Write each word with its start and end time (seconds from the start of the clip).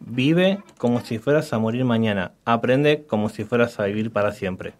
Vive 0.00 0.58
como 0.78 1.00
si 1.00 1.18
fueras 1.18 1.52
a 1.52 1.58
morir 1.58 1.84
mañana. 1.84 2.32
Aprende 2.44 3.04
como 3.06 3.28
si 3.28 3.44
fueras 3.44 3.78
a 3.78 3.84
vivir 3.84 4.10
para 4.10 4.32
siempre. 4.32 4.72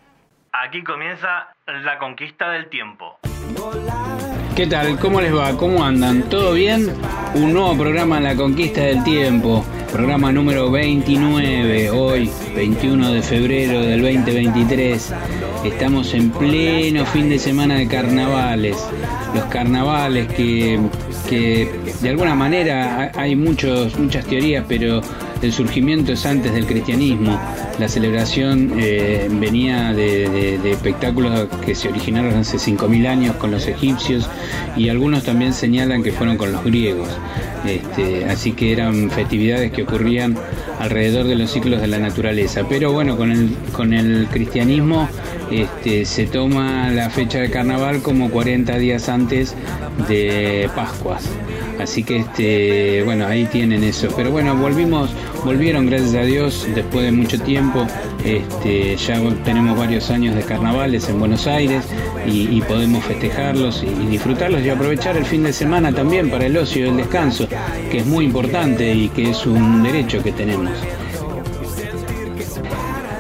Aquí 0.53 0.83
comienza 0.83 1.55
la 1.67 1.99
conquista 1.99 2.51
del 2.51 2.69
tiempo. 2.69 3.19
¿Qué 4.57 4.67
tal? 4.67 4.99
¿Cómo 4.99 5.21
les 5.21 5.35
va? 5.35 5.57
¿Cómo 5.57 5.85
andan? 5.85 6.29
¿Todo 6.29 6.55
bien? 6.55 6.93
Un 7.35 7.55
nuevo 7.55 7.77
programa 7.79 8.19
en 8.19 8.25
la 8.25 8.35
conquista 8.35 8.81
del 8.81 9.05
tiempo. 9.05 9.65
Programa 9.93 10.33
número 10.33 10.71
29, 10.71 11.91
hoy, 11.91 12.31
21 12.55 13.13
de 13.13 13.23
febrero 13.23 13.81
del 13.81 14.03
2023. 14.03 15.15
Estamos 15.65 16.15
en 16.15 16.31
pleno 16.31 17.07
fin 17.07 17.29
de 17.29 17.39
semana 17.39 17.77
de 17.77 17.89
carnavales. 17.89 18.77
Los 19.35 19.45
carnavales 19.45 20.27
que, 20.33 20.81
que 21.31 21.69
de 22.03 22.09
alguna 22.09 22.35
manera 22.35 23.13
hay 23.15 23.37
muchos, 23.37 23.97
muchas 23.97 24.27
teorías, 24.27 24.65
pero 24.69 25.01
el 25.43 25.53
surgimiento 25.53 26.13
es 26.13 26.27
antes 26.27 26.53
del 26.53 26.67
cristianismo. 26.67 27.39
La 27.79 27.89
celebración 27.89 28.73
eh, 28.79 29.29
venía 29.31 29.93
de, 29.93 30.57
espectáculos 30.71 31.49
que 31.65 31.75
se 31.75 31.89
originaron 31.89 32.35
hace 32.35 32.59
5.000 32.59 33.07
años 33.07 33.37
con 33.37 33.51
los 33.51 33.67
egipcios 33.67 34.29
y 34.77 34.89
algunos 34.89 35.25
también 35.25 35.53
señalan 35.53 36.03
que 36.03 36.13
fueron 36.13 36.37
con 36.37 36.53
los 36.53 36.65
griegos. 36.65 37.09
Este, 37.67 38.25
así 38.25 38.53
que 38.53 38.73
eran 38.73 39.11
festividades 39.11 39.71
que 39.73 39.83
ocurrían 39.83 40.37
alrededor 40.79 41.27
de 41.27 41.37
los 41.37 41.51
ciclos 41.51 41.81
de 41.81 41.87
la 41.87 41.99
naturaleza. 41.99 42.63
Pero 42.69 42.93
bueno, 42.93 43.17
con 43.17 43.31
el, 43.93 44.27
cristianismo 44.31 45.09
este, 45.51 46.05
se 46.05 46.27
toma 46.27 46.91
la 46.91 47.11
fecha 47.11 47.39
de 47.39 47.51
carnaval 47.51 48.03
como 48.03 48.31
40 48.31 48.77
días 48.79 49.09
antes 49.09 49.55
de 50.09 50.71
Pascuas. 50.75 51.29
Así 51.81 52.05
que 52.05 52.19
este, 52.19 53.03
bueno, 53.05 53.27
ahí 53.27 53.47
tienen 53.47 53.83
eso. 53.85 54.09
Pero 54.17 54.31
bueno, 54.31 54.55
volvimos, 54.55 55.11
volvieron 55.45 55.87
gracias 55.87 56.15
a 56.15 56.23
Dios 56.23 56.67
después 56.75 57.05
de 57.05 57.13
mucho 57.13 57.41
tiempo. 57.41 57.87
Este, 58.25 58.97
ya 58.97 59.19
tenemos 59.45 59.79
varios 59.79 60.11
años 60.11 60.35
de 60.35 60.43
carnavales 60.43 61.09
en 61.09 61.19
Buenos 61.19 61.47
Aires 61.47 61.85
y, 62.27 62.61
podemos 62.61 63.03
festejarlos 63.05 63.83
y, 63.83 64.07
disfrutarlos 64.07 64.63
y 64.63 64.69
aprovechar 64.69 65.17
el 65.17 65.25
fin 65.25 65.43
de 65.43 65.53
semana 65.53 65.93
también 65.93 66.31
para 66.31 66.47
el 66.47 66.57
ocio 66.57 66.85
y 66.85 66.89
el 66.91 66.97
descanso, 66.99 67.49
que 67.91 67.99
es 67.99 68.07
muy 68.07 68.27
importante 68.27 68.95
y 68.95 69.09
que 69.09 69.31
es 69.31 69.47
un 69.47 69.83
derecho 69.83 70.23
que 70.23 70.33
tenemos. 70.33 70.71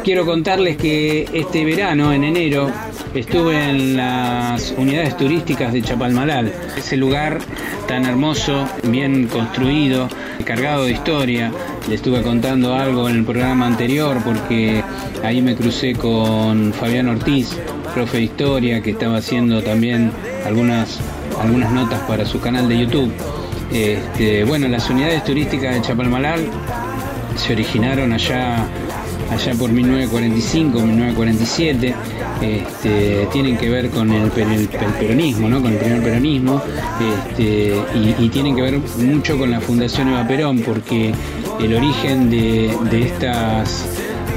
Quiero 0.05 0.25
contarles 0.27 0.77
que 0.77 1.29
este 1.33 1.65
verano, 1.65 2.13
en 2.13 2.25
enero, 2.25 2.71
estuve 3.15 3.71
en 3.71 3.97
las 3.97 4.73
unidades 4.77 5.17
turísticas 5.17 5.73
de 5.73 5.83
Chapalmalal, 5.83 6.53
ese 6.77 6.97
lugar 6.97 7.39
tan 7.89 8.05
hermoso, 8.05 8.69
bien 8.85 9.27
construido, 9.27 10.09
cargado 10.45 10.85
de 10.85 10.93
historia. 10.93 11.53
Le 11.89 11.95
estuve 11.95 12.23
contando 12.23 12.75
algo 12.75 13.09
en 13.09 13.17
el 13.17 13.25
programa 13.25 13.67
anterior 13.67 14.19
porque 14.25 14.83
ahí 15.25 15.43
me 15.43 15.57
crucé 15.57 15.95
con 15.95 16.73
Fabián 16.73 17.09
Ortiz, 17.09 17.57
profe 17.95 18.19
de 18.19 18.23
historia, 18.25 18.81
que 18.81 18.91
estaba 18.91 19.19
haciendo 19.19 19.63
también 19.63 20.13
algunas, 20.47 21.01
algunas 21.41 21.73
notas 21.73 22.01
para 22.03 22.25
su 22.25 22.41
canal 22.41 22.69
de 22.69 22.79
YouTube. 22.79 23.13
Este, 23.73 24.45
bueno, 24.45 24.69
las 24.69 24.89
unidades 24.91 25.25
turísticas 25.25 25.75
de 25.75 25.83
Chapalmalal 25.83 26.49
se 27.37 27.53
originaron 27.53 28.13
allá 28.13 28.67
allá 29.31 29.55
por 29.55 29.71
1945, 29.71 30.81
1947, 30.81 31.95
este, 32.41 33.29
tienen 33.33 33.57
que 33.57 33.69
ver 33.69 33.91
con 33.91 34.11
el, 34.11 34.31
peronismo, 34.31 35.49
¿no? 35.49 35.61
con 35.61 35.73
el 35.73 35.79
primer 35.79 36.03
peronismo, 36.03 36.63
este, 37.29 37.75
y, 38.19 38.29
tienen 38.29 38.57
que 38.57 38.63
ver 38.63 38.79
mucho 38.99 39.39
con 39.39 39.51
la 39.51 39.61
Fundación 39.61 40.09
Eva 40.09 40.27
Perón, 40.27 40.61
porque 40.61 41.13
el 41.61 41.75
origen 41.75 42.31
de, 42.31 42.71
estas, 42.93 43.87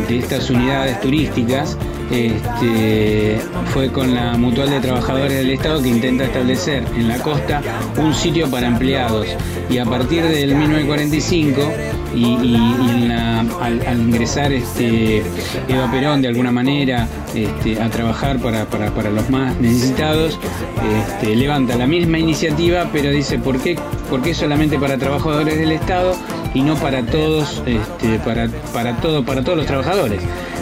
de 0.07 0.17
estas 0.19 0.49
unidades 0.49 0.99
turísticas 0.99 1.77
este, 2.11 3.39
fue 3.73 3.91
con 3.91 4.13
la 4.13 4.37
Mutual 4.37 4.69
de 4.69 4.79
Trabajadores 4.79 5.37
del 5.37 5.51
Estado 5.51 5.81
que 5.81 5.89
intenta 5.89 6.25
establecer 6.25 6.83
en 6.95 7.07
la 7.07 7.17
costa 7.19 7.61
un 7.97 8.13
sitio 8.13 8.49
para 8.49 8.67
empleados. 8.67 9.27
Y 9.69 9.77
a 9.77 9.85
partir 9.85 10.23
del 10.23 10.55
1945 10.55 11.61
y, 12.15 13.09
al, 13.61 13.99
ingresar 13.99 14.51
este, 14.51 15.23
Eva 15.67 15.89
Perón 15.91 16.21
de 16.21 16.27
alguna 16.27 16.51
manera 16.51 17.07
este, 17.33 17.81
a 17.81 17.89
trabajar 17.89 18.39
para, 18.39 18.65
los 19.09 19.29
más 19.29 19.59
necesitados, 19.59 20.39
este, 20.97 21.35
levanta 21.35 21.75
la 21.75 21.87
misma 21.87 22.19
iniciativa, 22.19 22.89
pero 22.91 23.09
dice, 23.09 23.39
¿por 23.39 23.59
qué, 23.59 23.77
¿por 24.09 24.21
qué 24.21 24.33
solamente 24.33 24.77
para 24.79 24.97
trabajadores 24.97 25.57
del 25.57 25.71
Estado 25.71 26.15
y 26.53 26.61
no 26.61 26.75
para 26.75 27.05
todos, 27.05 27.63
este, 27.65 28.19
para, 28.19 28.47
para, 28.73 28.97
todo, 28.97 29.23
para 29.25 29.43
todos 29.43 29.57
los 29.57 29.67
trabajadores? 29.67 30.21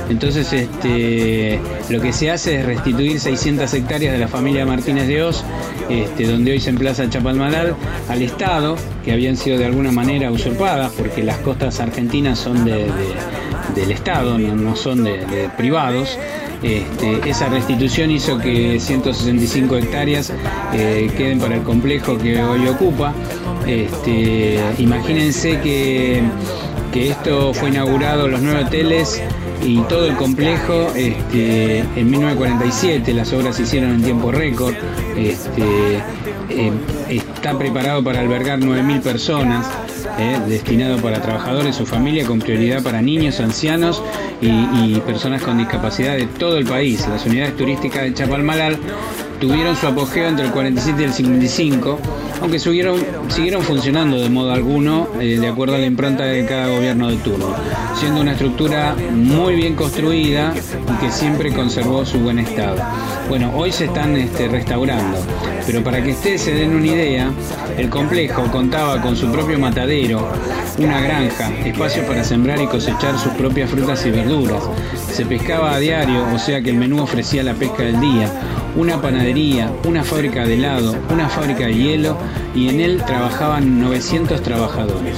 Entonces, 0.10 0.52
este, 0.52 1.60
lo 1.90 2.02
que 2.02 2.14
se 2.14 2.32
hace 2.32 2.60
es 2.60 2.66
restituir 2.66 3.20
600 3.20 3.74
hectáreas 3.74 4.14
de 4.14 4.20
la 4.20 4.28
familia 4.28 4.66
Martínez 4.66 5.08
de 5.08 5.24
Oz, 5.24 5.44
este, 5.90 6.28
donde 6.28 6.52
hoy 6.52 6.60
se 6.60 6.70
emplaza 6.70 7.10
Chapalmalal, 7.10 7.76
al 8.10 8.22
Estado, 8.22 8.76
que 9.04 9.12
habían 9.12 9.38
sido 9.38 9.58
de 9.58 9.66
alguna 9.66 9.92
manera 9.92 10.32
usurpadas, 10.32 10.92
porque 10.98 11.24
las 11.24 11.38
costas 11.38 11.80
argentinas 11.80 12.40
son 12.40 12.66
del 12.66 13.92
Estado, 13.92 14.38
no, 14.38 14.76
son 14.76 15.04
de, 15.04 15.50
privados. 15.58 16.18
Este, 16.64 17.28
esa 17.28 17.50
restitución 17.50 18.12
hizo 18.12 18.38
que 18.38 18.80
165 18.80 19.78
hectáreas 19.78 20.32
eh, 20.74 21.12
queden 21.18 21.40
para 21.40 21.56
el 21.56 21.64
complejo 21.64 22.18
que 22.18 22.42
hoy 22.42 22.68
ocupa. 22.68 23.14
Este, 23.66 24.60
imagínense 24.78 25.60
que, 25.62 26.22
que 26.94 27.10
esto 27.10 27.54
fue 27.54 27.70
inaugurado, 27.70 28.28
los 28.28 28.42
nueve 28.42 28.66
hoteles 28.66 29.22
y 29.64 29.80
todo 29.82 30.08
el 30.08 30.16
complejo 30.16 30.92
este, 30.96 31.80
en 31.80 32.10
1947, 32.10 33.14
las 33.14 33.32
obras 33.34 33.56
se 33.56 33.64
hicieron 33.64 33.92
en 33.92 34.04
tiempo 34.04 34.32
récord, 34.32 34.74
eh, 35.16 36.02
está 37.10 37.58
preparado 37.58 38.04
para 38.04 38.20
albergar 38.20 38.60
9.000 38.60 39.02
personas, 39.02 39.68
eh, 40.20 40.40
destinado 40.48 40.98
para 40.98 41.22
trabajadores, 41.22 41.76
su 41.76 41.86
familia, 41.86 42.26
con 42.26 42.40
prioridad 42.40 42.84
para 42.84 43.02
niños, 43.02 43.40
ancianos 43.40 44.02
y, 44.42 45.00
personas 45.02 45.42
con 45.42 45.58
discapacidad 45.58 46.16
de 46.16 46.26
todo 46.26 46.58
el 46.58 46.66
país. 46.66 47.08
Las 47.08 47.26
unidades 47.26 47.56
turísticas 47.58 48.04
de 48.04 48.14
Chapalmalal 48.14 48.78
tuvieron 49.40 49.76
su 49.76 49.88
apogeo 49.88 50.28
entre 50.28 50.46
el 50.46 50.52
47 50.52 51.02
y 51.02 51.06
el 51.06 51.14
55 51.14 52.00
aunque 52.42 52.58
siguieron, 52.58 53.00
siguieron 53.30 53.62
funcionando 53.62 54.20
de 54.20 54.30
modo 54.30 54.52
alguno 54.52 55.08
eh, 55.20 55.38
de 55.40 55.48
acuerdo 55.48 55.76
a 55.76 55.78
la 55.78 55.86
impronta 55.86 56.24
de 56.26 56.44
cada 56.46 56.68
gobierno 56.68 57.10
de 57.10 57.18
turno, 57.18 57.54
siendo 57.96 58.20
una 58.20 58.32
estructura 58.32 58.96
muy 59.14 59.56
bien 59.56 59.76
construida 59.76 60.52
y 60.56 61.06
que 61.06 61.12
siempre 61.12 61.54
conservó 61.54 62.04
su 62.04 62.20
buen 62.20 62.40
estado. 62.40 62.78
Bueno, 63.28 63.52
hoy 63.56 63.72
se 63.72 63.86
están 63.86 64.16
este, 64.18 64.48
restaurando, 64.48 65.18
pero 65.66 65.84
para 65.84 66.04
que 66.04 66.12
ustedes 66.12 66.42
se 66.42 66.54
den 66.54 66.76
una 66.76 66.88
idea, 66.88 67.32
el 67.78 67.90
complejo 67.90 68.44
contaba 68.52 69.02
con 69.02 69.16
su 69.16 69.32
propio 69.32 69.58
matadero, 69.58 70.28
una 70.78 71.00
granja, 71.00 71.50
espacio 71.66 72.06
para 72.06 72.24
sembrar 72.24 72.62
y 72.62 72.68
cosechar 72.68 73.18
sus 73.18 73.32
propias 73.34 73.70
frutas 73.70 74.06
y 74.06 74.12
verduras. 74.12 74.64
Se 75.12 75.26
pescaba 75.26 75.74
a 75.74 75.80
diario, 75.80 76.26
o 76.34 76.40
sea 76.40 76.62
que 76.62 76.70
el 76.72 76.78
menú 76.78 77.02
ofrecía 77.02 77.44
la 77.44 77.54
pesca 77.54 77.84
del 77.84 78.00
día, 78.02 78.30
una 78.76 79.02
panadería, 79.02 79.72
una 79.86 80.04
fábrica 80.04 80.46
de 80.46 80.56
helado, 80.56 80.96
una 81.10 81.30
fábrica 81.30 81.66
de 81.66 81.76
hielo 81.76 82.18
y 82.56 82.70
en 82.70 82.80
él 82.80 83.04
trabajaban 83.06 83.80
900 83.80 84.42
trabajadores. 84.42 85.18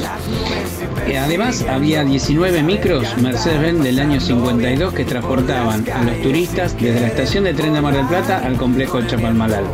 Además 1.11 1.65
había 1.69 2.03
19 2.03 2.63
micros 2.63 3.17
Mercedes-Benz 3.17 3.83
del 3.83 3.99
año 3.99 4.19
52 4.19 4.93
que 4.93 5.05
transportaban 5.05 5.85
a 5.89 6.03
los 6.03 6.21
turistas 6.21 6.75
desde 6.79 7.01
la 7.01 7.07
estación 7.07 7.43
de 7.43 7.53
tren 7.53 7.73
de 7.73 7.81
Mar 7.81 7.93
del 7.93 8.05
Plata 8.07 8.39
al 8.39 8.57
complejo 8.57 9.01
de 9.01 9.07
Chapalmalal. 9.07 9.65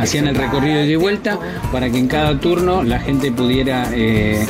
Hacían 0.00 0.28
el 0.28 0.34
recorrido 0.34 0.82
de 0.82 0.96
vuelta 0.96 1.38
para 1.70 1.90
que 1.90 1.98
en 1.98 2.08
cada 2.08 2.38
turno 2.38 2.82
la 2.82 2.98
gente 2.98 3.30
pudiera 3.30 3.88
eh, 3.92 4.46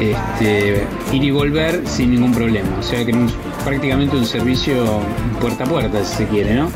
este, 0.00 0.86
ir 1.12 1.24
y 1.24 1.30
volver 1.30 1.82
sin 1.86 2.10
ningún 2.10 2.32
problema. 2.32 2.78
O 2.78 2.82
sea 2.82 3.04
que 3.04 3.10
era 3.10 3.20
prácticamente 3.64 4.16
un 4.16 4.26
servicio 4.26 5.00
puerta 5.40 5.64
a 5.64 5.66
puerta, 5.66 6.04
si 6.04 6.16
se 6.16 6.26
quiere, 6.26 6.54
¿no? 6.54 6.70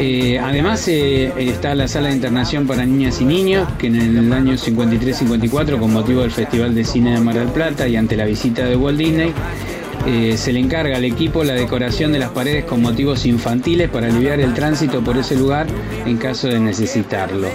Eh, 0.00 0.38
además 0.38 0.86
eh, 0.88 1.32
está 1.36 1.74
la 1.74 1.88
sala 1.88 2.08
de 2.08 2.14
internación 2.14 2.66
para 2.66 2.86
niñas 2.86 3.20
y 3.20 3.24
niños, 3.24 3.68
que 3.78 3.88
en 3.88 3.96
el 3.96 4.32
año 4.32 4.52
53-54, 4.54 5.78
con 5.78 5.92
motivo 5.92 6.22
del 6.22 6.30
Festival 6.30 6.74
de 6.74 6.84
Cine 6.84 7.14
de 7.14 7.20
Mar 7.20 7.34
del 7.34 7.48
Plata 7.48 7.88
y 7.88 7.96
ante 7.96 8.16
la 8.16 8.24
visita 8.24 8.64
de 8.64 8.76
Walt 8.76 8.98
Disney, 8.98 9.32
Eh, 10.06 10.36
se 10.38 10.52
le 10.52 10.60
encarga 10.60 10.96
al 10.96 11.04
equipo 11.04 11.44
la 11.44 11.54
decoración 11.54 12.12
de 12.12 12.18
las 12.18 12.30
paredes 12.30 12.64
con 12.64 12.80
motivos 12.80 13.26
infantiles 13.26 13.90
para 13.90 14.06
aliviar 14.06 14.40
el 14.40 14.54
tránsito 14.54 15.02
por 15.02 15.18
ese 15.18 15.36
lugar 15.36 15.66
en 16.06 16.16
caso 16.16 16.48
de 16.48 16.58
necesitarlo. 16.60 17.48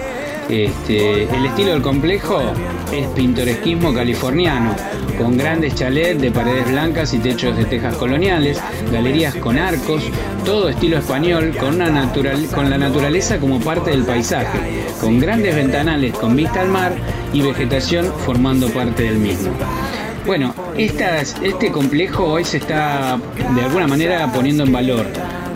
Este, 0.48 1.24
el 1.24 1.46
estilo 1.46 1.72
del 1.72 1.82
complejo 1.82 2.40
es 2.92 3.06
pintoresquismo 3.08 3.94
californiano, 3.94 4.74
con 5.18 5.36
grandes 5.36 5.74
chalets 5.74 6.20
de 6.20 6.30
paredes 6.30 6.70
blancas 6.70 7.14
y 7.14 7.18
techos 7.18 7.56
de 7.56 7.64
tejas 7.64 7.96
coloniales, 7.96 8.60
galerías 8.92 9.34
con 9.36 9.58
arcos, 9.58 10.02
todo 10.44 10.68
estilo 10.68 10.98
español, 10.98 11.54
con, 11.58 11.76
una 11.76 11.90
la 11.90 12.78
naturaleza 12.78 13.38
como 13.38 13.58
parte 13.60 13.90
del 13.90 14.04
paisaje, 14.04 14.58
con 15.00 15.18
grandes 15.18 15.54
ventanales 15.54 16.12
con 16.12 16.36
vista 16.36 16.60
al 16.60 16.68
mar 16.68 16.94
y 17.32 17.40
vegetación 17.40 18.12
formando 18.24 18.68
parte 18.68 19.04
del 19.04 19.16
mismo. 19.16 19.50
Bueno, 20.26 20.54
este 20.76 21.70
complejo 21.70 22.24
hoy 22.24 22.44
se 22.44 22.56
está 22.56 23.18
de 23.54 23.62
alguna 23.62 23.86
manera 23.86 24.30
poniendo 24.32 24.64
en 24.64 24.72
valor. 24.72 25.06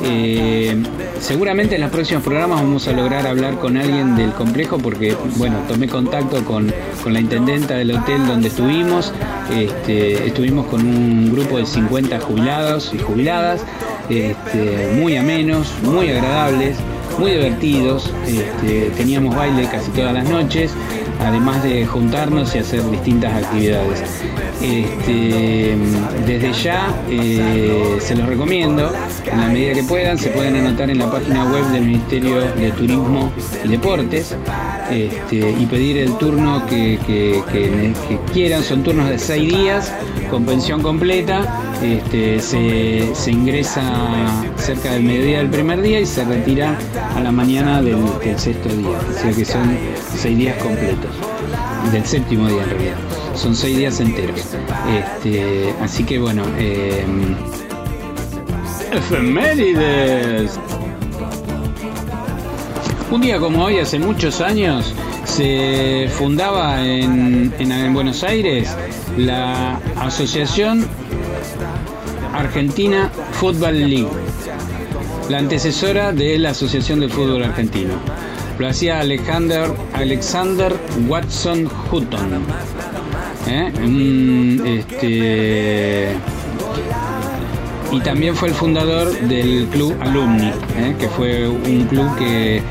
Eh, 0.04 0.76
seguramente 1.20 1.74
en 1.74 1.80
los 1.82 1.90
próximos 1.90 2.22
programas 2.22 2.60
vamos 2.60 2.88
a 2.88 2.92
lograr 2.92 3.26
hablar 3.26 3.58
con 3.58 3.76
alguien 3.76 4.16
del 4.16 4.32
complejo 4.32 4.78
porque, 4.78 5.16
bueno, 5.36 5.58
tomé 5.68 5.88
contacto 5.88 6.44
con, 6.44 6.72
con 7.02 7.12
la 7.12 7.20
intendenta 7.20 7.74
del 7.74 7.92
hotel 7.92 8.26
donde 8.26 8.48
estuvimos. 8.48 9.12
Este, 9.54 10.26
estuvimos 10.26 10.66
con 10.66 10.86
un 10.86 11.32
grupo 11.32 11.58
de 11.58 11.66
50 11.66 12.20
jubilados 12.20 12.92
y 12.94 12.98
jubiladas, 12.98 13.62
este, 14.08 14.92
muy 14.94 15.16
amenos, 15.16 15.72
muy 15.82 16.10
agradables, 16.10 16.76
muy 17.18 17.32
divertidos. 17.32 18.12
Este, 18.26 18.90
teníamos 18.96 19.34
baile 19.34 19.68
casi 19.70 19.90
todas 19.90 20.14
las 20.14 20.28
noches, 20.28 20.72
además 21.20 21.62
de 21.62 21.86
juntarnos 21.86 22.54
y 22.54 22.58
hacer 22.58 22.88
distintas 22.90 23.44
actividades. 23.44 24.02
Este, 24.60 25.76
desde 26.26 26.52
ya 26.52 26.92
eh, 27.08 27.98
se 28.00 28.16
los 28.16 28.26
recomiendo, 28.26 28.90
en 29.24 29.40
la 29.40 29.48
medida 29.48 29.74
que 29.74 29.84
puedan, 29.84 30.18
se 30.18 30.30
pueden 30.30 30.56
anotar 30.56 30.90
en 30.90 30.98
la 30.98 31.10
página 31.10 31.44
web 31.44 31.64
del 31.66 31.84
Ministerio 31.84 32.40
de 32.40 32.70
Turismo 32.72 33.32
y 33.64 33.68
Deportes 33.68 34.34
este, 34.90 35.36
y 35.36 35.66
pedir 35.66 35.98
el 35.98 36.16
turno 36.18 36.64
que, 36.66 36.98
quieran. 38.32 38.62
Son 38.62 38.82
turnos 38.82 39.08
de 39.08 39.18
seis 39.18 39.48
días 39.52 39.92
con 40.30 40.44
pensión 40.44 40.82
completa. 40.82 41.67
Este, 41.82 42.40
se, 42.40 43.14
se 43.14 43.30
ingresa 43.30 43.82
cerca 44.56 44.92
del 44.94 45.04
mediodía 45.04 45.38
del 45.38 45.48
primer 45.48 45.80
día 45.80 46.00
y 46.00 46.06
se 46.06 46.24
retira 46.24 46.76
a 47.14 47.20
la 47.20 47.30
mañana 47.30 47.80
del, 47.80 47.98
sexto 48.36 48.68
día. 48.68 48.98
O 49.08 49.18
sea 49.20 49.32
que 49.32 49.44
son 49.44 49.78
seis 50.16 50.36
días 50.36 50.60
completos. 50.62 51.10
Del 51.92 52.04
séptimo 52.04 52.48
día 52.48 52.62
en 52.64 52.70
realidad. 52.70 52.96
Son 53.34 53.54
seis 53.54 53.76
días 53.76 54.00
enteros. 54.00 54.40
Este, 54.92 55.72
así 55.80 56.02
que 56.02 56.18
bueno. 56.18 56.42
Eh, 56.58 57.04
efemérides. 58.92 60.58
Un 63.10 63.20
día 63.20 63.38
como 63.38 63.64
hoy, 63.64 63.78
hace 63.78 63.98
muchos 63.98 64.40
años, 64.40 64.92
se 65.24 66.08
fundaba 66.18 66.84
en 66.84 67.94
Buenos 67.94 68.22
Aires 68.24 68.76
la 69.16 69.80
Asociación 69.96 70.86
Argentina 72.38 73.10
Football 73.32 73.90
League, 73.90 74.08
la 75.28 75.38
antecesora 75.38 76.12
de 76.12 76.38
la 76.38 76.50
Asociación 76.50 77.00
de 77.00 77.08
Fútbol 77.08 77.42
Argentino. 77.42 77.94
Lo 78.58 78.68
hacía 78.68 79.00
Alexander, 79.00 79.70
Alexander 79.92 80.72
Watson 81.08 81.68
Hutton. 81.90 82.44
¿eh? 83.48 83.72
Un, 83.84 84.62
este, 84.64 86.12
y 87.90 88.00
también 88.00 88.36
fue 88.36 88.48
el 88.48 88.54
fundador 88.54 89.10
del 89.20 89.66
club 89.66 89.96
Alumni, 90.00 90.52
¿eh? 90.76 90.94
que 90.98 91.08
fue 91.08 91.48
un 91.48 91.86
club 91.86 92.16
que 92.18 92.62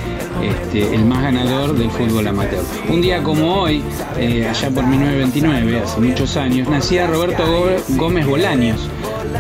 este, 0.42 0.94
el 0.94 1.04
más 1.06 1.24
ganador 1.24 1.76
del 1.76 1.90
fútbol 1.90 2.28
amateur. 2.28 2.64
Un 2.90 3.02
día 3.02 3.24
como 3.24 3.62
hoy, 3.62 3.82
eh, 4.18 4.48
allá 4.48 4.70
por 4.70 4.86
1929, 4.86 5.80
hace 5.80 6.00
muchos 6.00 6.38
años, 6.38 6.70
nacía 6.70 7.08
Roberto 7.08 7.44
Gómez 7.90 8.26
Bolaños, 8.26 8.88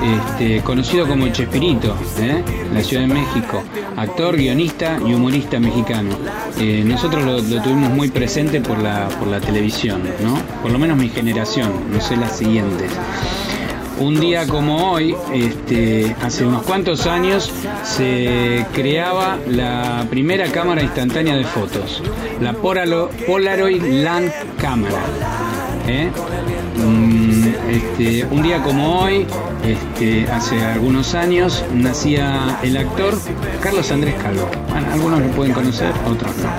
este, 0.04 0.62
conocido 0.62 1.08
como 1.08 1.28
Chespirito, 1.30 1.96
¿eh? 2.20 2.44
la 2.74 2.82
Ciudad 2.82 3.08
de 3.08 3.14
México, 3.14 3.64
actor, 3.96 4.36
guionista 4.36 5.00
y 5.06 5.14
humorista 5.14 5.60
mexicano. 5.60 6.10
Eh, 6.60 6.84
nosotros 6.86 7.24
lo, 7.24 7.62
tuvimos 7.62 7.90
muy 7.92 8.10
presente 8.10 8.62
por 8.62 8.80
la, 8.80 9.08
por 9.20 9.28
la 9.28 9.40
televisión, 9.40 10.02
¿no? 10.24 10.38
por 10.62 10.72
lo 10.72 10.80
menos 10.80 10.98
mi 10.98 11.10
generación, 11.10 11.72
no 11.92 12.02
sé 12.02 12.16
las 12.18 12.38
siguientes. 12.38 12.92
Un 14.00 14.20
día 14.20 14.46
como 14.46 14.92
hoy, 14.92 15.16
este, 15.34 16.16
hace 16.22 16.46
unos 16.46 16.62
cuantos 16.62 17.08
años, 17.08 17.52
se 17.84 18.64
creaba 18.72 19.40
la 19.48 20.06
primera 20.08 20.52
cámara 20.52 20.84
instantánea 20.84 21.36
de 21.36 21.44
fotos, 21.44 22.04
la 22.40 22.54
Polaroid 22.54 23.82
Land 23.82 24.32
Camera. 24.62 25.02
¿eh? 25.88 26.12
Este, 27.70 28.26
un 28.26 28.44
día 28.44 28.62
como 28.64 29.02
hoy, 29.02 29.26
este, 29.66 30.30
hace 30.32 30.64
algunos 30.64 31.14
años, 31.16 31.64
nacía 31.74 32.60
el 32.64 32.78
actor 32.78 33.18
Carlos 33.62 33.92
Andrés 33.92 34.16
Calvo. 34.22 34.50
Algunos 34.92 35.22
lo 35.22 35.28
pueden 35.28 35.54
conocer, 35.54 35.92
otros 36.10 36.32
no. 36.38 36.50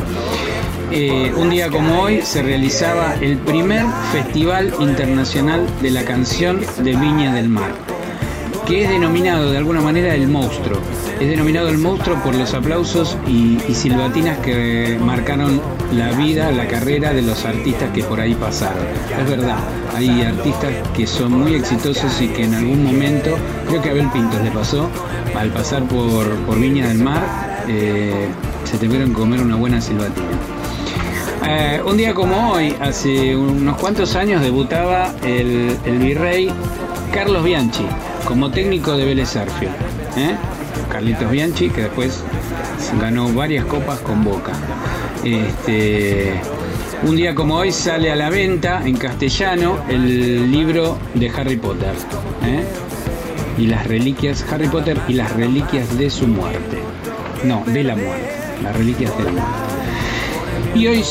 Eh, 0.90 1.32
un 1.36 1.50
día 1.50 1.68
como 1.70 2.00
hoy 2.00 2.22
se 2.22 2.42
realizaba 2.42 3.14
el 3.20 3.36
primer 3.38 3.84
Festival 4.12 4.72
Internacional 4.80 5.66
de 5.82 5.90
la 5.90 6.04
Canción 6.04 6.60
de 6.78 6.96
Viña 6.96 7.34
del 7.34 7.48
Mar, 7.48 7.72
que 8.66 8.84
es 8.84 8.90
denominado 8.90 9.50
de 9.50 9.58
alguna 9.58 9.80
manera 9.80 10.14
el 10.14 10.28
monstruo. 10.28 10.78
Es 11.20 11.28
denominado 11.28 11.68
el 11.68 11.78
monstruo 11.78 12.16
por 12.22 12.34
los 12.34 12.54
aplausos 12.54 13.16
y 13.26 13.58
silbatinas 13.74 14.38
que 14.38 14.98
marcaron 15.00 15.60
la 15.92 16.12
vida, 16.12 16.50
la 16.50 16.66
carrera 16.66 17.12
de 17.12 17.22
los 17.22 17.44
artistas 17.44 17.90
que 17.92 18.02
por 18.02 18.20
ahí 18.20 18.34
pasaron. 18.34 18.84
Es 19.18 19.28
verdad, 19.28 19.58
hay 19.94 20.22
artistas 20.22 20.70
que 20.94 21.06
son 21.06 21.32
muy 21.32 21.54
exitosos 21.54 22.20
y 22.20 22.28
que 22.28 22.44
en 22.44 22.54
algún 22.54 22.84
momento, 22.84 23.36
creo 23.68 23.82
que 23.82 23.88
a 23.88 23.92
Abel 23.92 24.08
Pintos 24.10 24.40
le 24.42 24.50
pasó, 24.50 24.88
al 25.34 25.50
pasar 25.50 25.82
por, 25.84 26.28
por 26.46 26.58
Viña 26.58 26.88
del 26.88 26.98
Mar, 26.98 27.22
eh, 27.68 28.28
se 28.64 28.78
tuvieron 28.78 29.10
que 29.10 29.16
comer 29.16 29.40
una 29.40 29.56
buena 29.56 29.80
silbatina. 29.80 30.26
Eh, 31.46 31.80
un 31.86 31.96
día 31.96 32.14
como 32.14 32.52
hoy, 32.52 32.74
hace 32.80 33.34
unos 33.36 33.76
cuantos 33.78 34.16
años, 34.16 34.42
debutaba 34.42 35.14
el, 35.24 35.76
el 35.84 35.98
virrey 35.98 36.50
Carlos 37.12 37.42
Bianchi 37.44 37.86
como 38.26 38.50
técnico 38.50 38.96
de 38.96 39.04
Vélez. 39.06 39.36
¿eh? 39.36 40.36
Carlitos 40.90 41.30
Bianchi, 41.30 41.70
que 41.70 41.82
después 41.82 42.22
ganó 43.00 43.32
varias 43.32 43.64
copas 43.64 43.98
con 44.00 44.24
Boca. 44.24 44.52
Este, 45.24 46.40
un 47.02 47.16
día 47.16 47.34
como 47.34 47.56
hoy 47.56 47.72
sale 47.72 48.10
a 48.10 48.16
la 48.16 48.30
venta 48.30 48.82
en 48.84 48.96
castellano 48.96 49.78
el 49.88 50.50
libro 50.50 50.98
de 51.14 51.30
Harry 51.30 51.56
Potter. 51.56 51.94
¿eh? 52.44 52.64
Y 53.56 53.66
las 53.66 53.86
reliquias, 53.86 54.44
Harry 54.50 54.68
Potter 54.68 54.98
y 55.08 55.14
las 55.14 55.32
reliquias 55.34 55.98
de 55.98 56.10
su 56.10 56.26
muerte. 56.26 56.78
No, 57.44 57.62
de 57.66 57.84
la 57.84 57.96
muerte. 57.96 58.30
Las 58.62 58.76
reliquias 58.76 59.16
de 59.16 59.24
la 59.24 59.30
muerte. 59.30 59.67
Y 60.74 60.86
hoy 60.86 61.02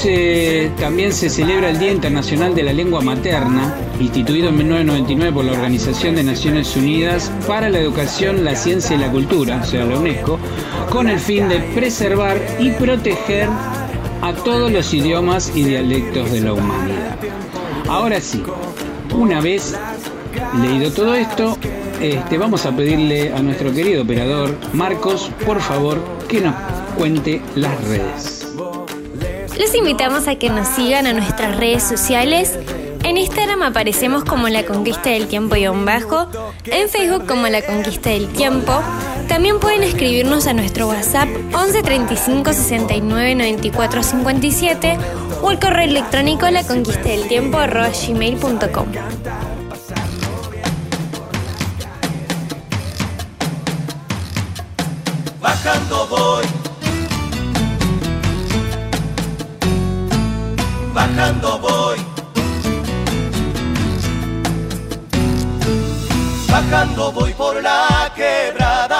también 0.79 1.11
se 1.11 1.29
celebra 1.29 1.69
el 1.69 1.79
Día 1.79 1.91
Internacional 1.91 2.55
de 2.55 2.63
la 2.63 2.73
Lengua 2.73 3.01
Materna, 3.01 3.75
instituido 3.99 4.49
en 4.49 4.57
1999 4.57 5.33
por 5.33 5.45
la 5.45 5.51
Organización 5.53 6.15
de 6.15 6.23
Naciones 6.23 6.75
Unidas 6.75 7.31
para 7.47 7.69
la 7.69 7.79
Educación, 7.79 8.45
la 8.45 8.55
Ciencia 8.55 8.95
y 8.95 8.99
la 8.99 9.11
Cultura, 9.11 9.61
o 9.61 9.65
sea, 9.65 9.85
la 9.85 9.97
UNESCO, 9.97 10.39
con 10.89 11.09
el 11.09 11.19
fin 11.19 11.49
de 11.49 11.59
preservar 11.59 12.39
y 12.59 12.71
proteger 12.71 13.49
a 14.21 14.33
todos 14.33 14.71
los 14.71 14.93
idiomas 14.93 15.51
y 15.55 15.63
dialectos 15.63 16.31
de 16.31 16.41
la 16.41 16.53
humanidad. 16.53 17.17
Ahora 17.89 18.21
sí, 18.21 18.43
una 19.13 19.41
vez 19.41 19.75
leído 20.61 20.91
todo 20.91 21.15
esto, 21.15 21.57
este, 22.01 22.37
vamos 22.37 22.65
a 22.65 22.75
pedirle 22.75 23.33
a 23.33 23.41
nuestro 23.41 23.73
querido 23.73 24.03
operador, 24.03 24.55
Marcos, 24.73 25.31
por 25.45 25.59
favor, 25.61 25.99
que 26.27 26.41
nos 26.41 26.55
cuente 26.97 27.41
las 27.55 27.83
redes. 27.85 28.36
Los 29.59 29.73
invitamos 29.73 30.27
a 30.27 30.35
que 30.35 30.49
nos 30.49 30.67
sigan 30.67 31.07
a 31.07 31.13
nuestras 31.13 31.57
redes 31.57 31.81
sociales. 31.83 32.57
En 33.03 33.17
Instagram 33.17 33.63
aparecemos 33.63 34.23
como 34.23 34.49
La 34.49 34.63
Conquista 34.63 35.09
del 35.09 35.27
Tiempo 35.27 35.55
y 35.55 35.65
bajo, 35.67 36.27
en 36.65 36.89
Facebook 36.89 37.25
como 37.25 37.47
La 37.47 37.63
Conquista 37.63 38.11
del 38.11 38.27
Tiempo. 38.27 38.73
También 39.27 39.59
pueden 39.59 39.83
escribirnos 39.83 40.45
a 40.45 40.53
nuestro 40.53 40.87
WhatsApp 40.87 41.27
11 41.53 41.81
35 41.81 42.53
69 42.53 43.35
94 43.35 44.03
57 44.03 44.97
o 45.41 45.49
al 45.49 45.59
correo 45.59 45.85
electrónico 45.85 46.49
la 46.49 46.63
conquista 46.63 47.09
del 47.09 47.27
tiempo. 47.27 47.57
Bajando 61.17 61.57
voy. 61.57 61.97
Bajando 66.47 67.11
voy 67.11 67.33
por 67.33 67.59
la 67.63 68.13
quebrada, 68.15 68.96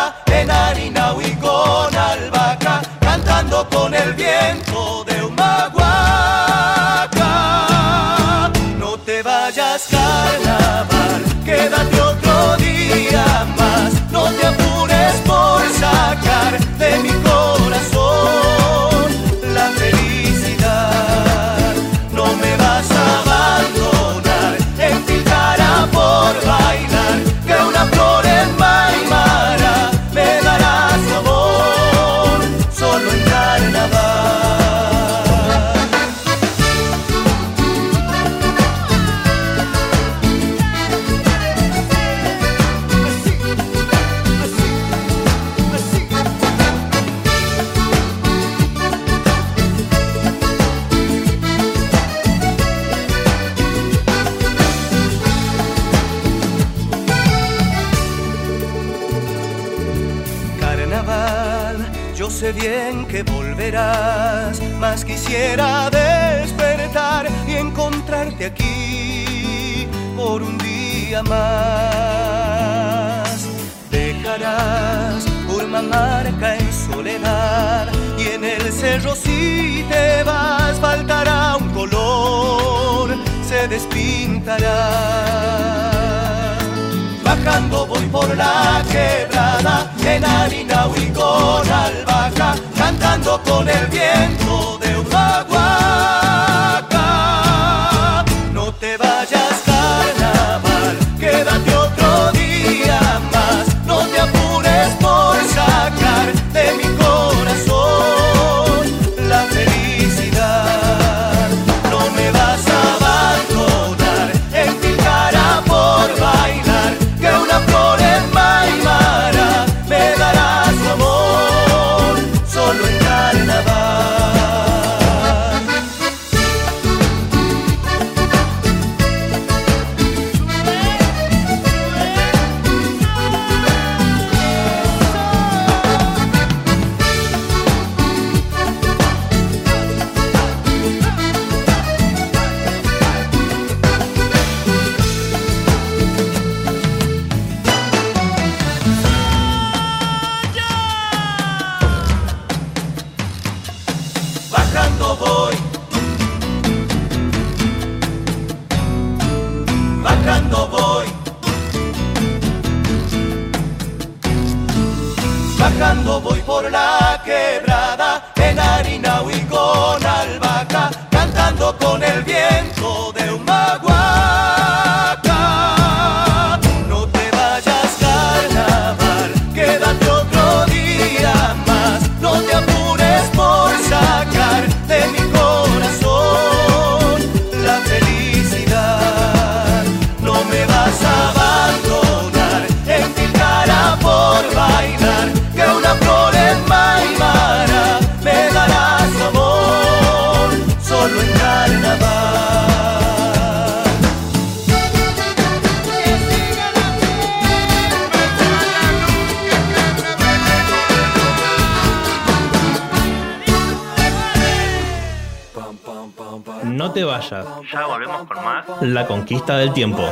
Del 219.56 219.72
tiempo. 219.72 220.04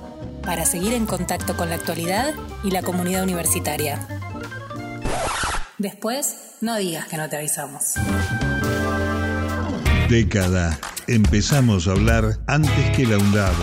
Para 0.43 0.65
seguir 0.65 0.93
en 0.93 1.05
contacto 1.05 1.55
con 1.55 1.69
la 1.69 1.75
actualidad 1.75 2.33
y 2.63 2.71
la 2.71 2.81
comunidad 2.81 3.23
universitaria. 3.23 3.99
Después, 5.77 6.35
no 6.61 6.77
digas 6.77 7.07
que 7.07 7.17
no 7.17 7.27
te 7.29 7.37
avisamos. 7.37 7.95
Década. 10.09 10.77
Empezamos 11.07 11.87
a 11.87 11.91
hablar 11.91 12.37
antes 12.45 12.95
que 12.95 13.05
la 13.05 13.17
UNDAB, 13.17 13.53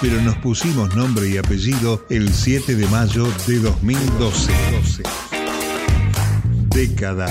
pero 0.00 0.20
nos 0.20 0.36
pusimos 0.38 0.94
nombre 0.94 1.28
y 1.28 1.38
apellido 1.38 2.04
el 2.10 2.32
7 2.32 2.74
de 2.74 2.86
mayo 2.88 3.26
de 3.46 3.58
2012. 3.60 4.52
Década. 6.68 7.28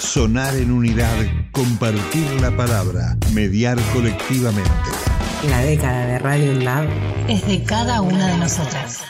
Sonar 0.00 0.56
en 0.56 0.72
unidad, 0.72 1.14
compartir 1.52 2.26
la 2.40 2.56
palabra, 2.56 3.16
mediar 3.32 3.78
colectivamente. 3.92 5.01
La 5.48 5.60
década 5.62 6.06
de 6.06 6.18
Radio 6.20 6.52
UNDAB 6.52 6.86
Es 7.28 7.44
de 7.48 7.64
cada 7.64 8.00
una 8.00 8.28
de 8.28 8.38
nosotras. 8.38 9.04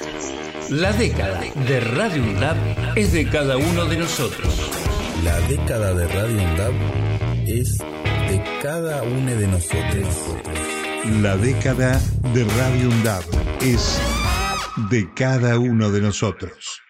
La 0.70 0.90
década 0.94 1.42
de 1.66 1.80
Radio 1.80 2.22
UNDAB 2.22 2.56
es 2.96 3.12
de 3.12 3.28
cada 3.28 3.58
uno 3.58 3.84
de 3.84 3.98
nosotros. 3.98 4.70
La 5.24 5.38
década 5.40 5.92
de 5.92 6.08
Radio 6.08 6.42
UNDAB 6.42 6.72
es 7.46 7.76
de 7.76 8.42
cada 8.62 9.02
uno 9.02 9.30
de 9.30 9.46
nosotros. 9.46 10.06
La 11.20 11.36
década 11.36 12.00
de 12.32 12.44
Radio 12.44 12.88
UNDAB 12.88 13.24
es 13.60 14.00
de 14.88 15.12
cada 15.12 15.58
uno 15.58 15.90
de 15.90 16.00
nosotros. 16.00 16.80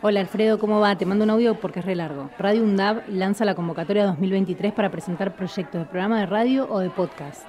Hola 0.00 0.20
Alfredo, 0.20 0.58
¿cómo 0.58 0.80
va? 0.80 0.96
Te 0.96 1.04
mando 1.04 1.24
un 1.24 1.30
audio 1.30 1.60
porque 1.60 1.80
es 1.80 1.84
re 1.84 1.96
largo. 1.96 2.30
Radio 2.38 2.62
UNDAB 2.62 3.08
lanza 3.08 3.44
la 3.44 3.54
convocatoria 3.54 4.06
2023 4.06 4.72
para 4.72 4.90
presentar 4.90 5.36
proyectos 5.36 5.82
de 5.82 5.86
programa 5.86 6.20
de 6.20 6.26
radio 6.26 6.66
o 6.70 6.78
de 6.78 6.88
podcast. 6.88 7.46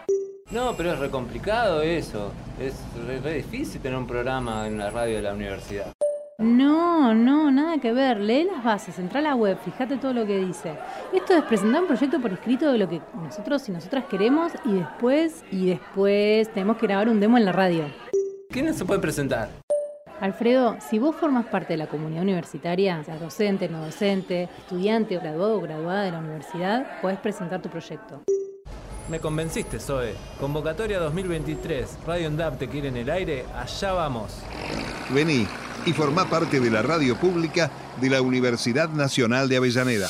No, 0.51 0.73
pero 0.75 0.93
es 0.93 0.99
re 0.99 1.11
complicado 1.11 1.83
eso. 1.83 2.31
Es 2.59 2.73
re, 3.05 3.19
re 3.19 3.35
difícil 3.35 3.79
tener 3.81 3.97
un 3.97 4.07
programa 4.07 4.65
en 4.67 4.79
la 4.79 4.89
radio 4.89 5.17
de 5.17 5.21
la 5.21 5.33
universidad. 5.33 5.93
No, 6.39 7.13
no, 7.13 7.51
nada 7.51 7.77
que 7.79 7.91
ver. 7.91 8.19
Lee 8.19 8.45
las 8.45 8.63
bases, 8.63 8.97
entra 8.97 9.19
a 9.19 9.23
la 9.23 9.35
web, 9.35 9.57
fíjate 9.63 9.97
todo 9.97 10.13
lo 10.13 10.25
que 10.25 10.39
dice. 10.39 10.73
Esto 11.13 11.35
es 11.35 11.43
presentar 11.43 11.81
un 11.81 11.87
proyecto 11.87 12.19
por 12.19 12.31
escrito 12.31 12.71
de 12.71 12.77
lo 12.79 12.89
que 12.89 13.01
nosotros 13.13 13.67
y 13.69 13.73
nosotras 13.73 14.05
queremos 14.05 14.53
y 14.65 14.73
después, 14.73 15.43
y 15.51 15.67
después 15.67 16.51
tenemos 16.53 16.77
que 16.77 16.87
grabar 16.87 17.09
un 17.09 17.19
demo 17.19 17.37
en 17.37 17.45
la 17.45 17.51
radio. 17.51 17.83
¿Quién 18.49 18.73
se 18.73 18.85
puede 18.85 19.01
presentar? 19.01 19.49
Alfredo, 20.19 20.77
si 20.79 20.97
vos 20.97 21.15
formas 21.15 21.45
parte 21.45 21.73
de 21.73 21.77
la 21.77 21.87
comunidad 21.87 22.23
universitaria, 22.23 23.03
seas 23.03 23.19
docente, 23.19 23.69
no 23.69 23.85
docente, 23.85 24.49
estudiante, 24.59 25.17
graduado 25.17 25.57
o 25.57 25.61
graduada 25.61 26.03
de 26.03 26.11
la 26.11 26.19
universidad, 26.19 27.01
podés 27.01 27.19
presentar 27.19 27.61
tu 27.61 27.69
proyecto. 27.69 28.21
Me 29.09 29.19
convenciste, 29.19 29.79
Zoe. 29.79 30.13
Convocatoria 30.39 30.99
2023. 30.99 31.97
Radio 32.05 32.27
UNDAP 32.29 32.59
te 32.59 32.67
quiere 32.67 32.89
en 32.89 32.97
el 32.97 33.09
aire. 33.09 33.45
Allá 33.55 33.93
vamos. 33.93 34.33
Vení 35.09 35.47
y 35.85 35.93
formá 35.93 36.25
parte 36.25 36.59
de 36.59 36.69
la 36.69 36.81
radio 36.83 37.15
pública 37.15 37.71
de 37.99 38.09
la 38.09 38.21
Universidad 38.21 38.89
Nacional 38.89 39.49
de 39.49 39.57
Avellaneda. 39.57 40.07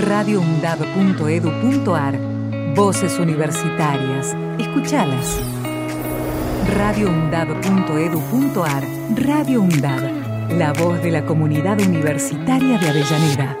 radioundab.edu.ar 0.00 2.18
Voces 2.74 3.18
universitarias. 3.20 4.34
Escuchalas. 4.58 5.38
radioundab.edu.ar 6.76 8.82
Radio 9.16 9.60
UNDAB. 9.62 10.50
La 10.58 10.72
voz 10.72 11.00
de 11.00 11.12
la 11.12 11.24
comunidad 11.24 11.80
universitaria 11.80 12.76
de 12.78 12.88
Avellaneda. 12.88 13.56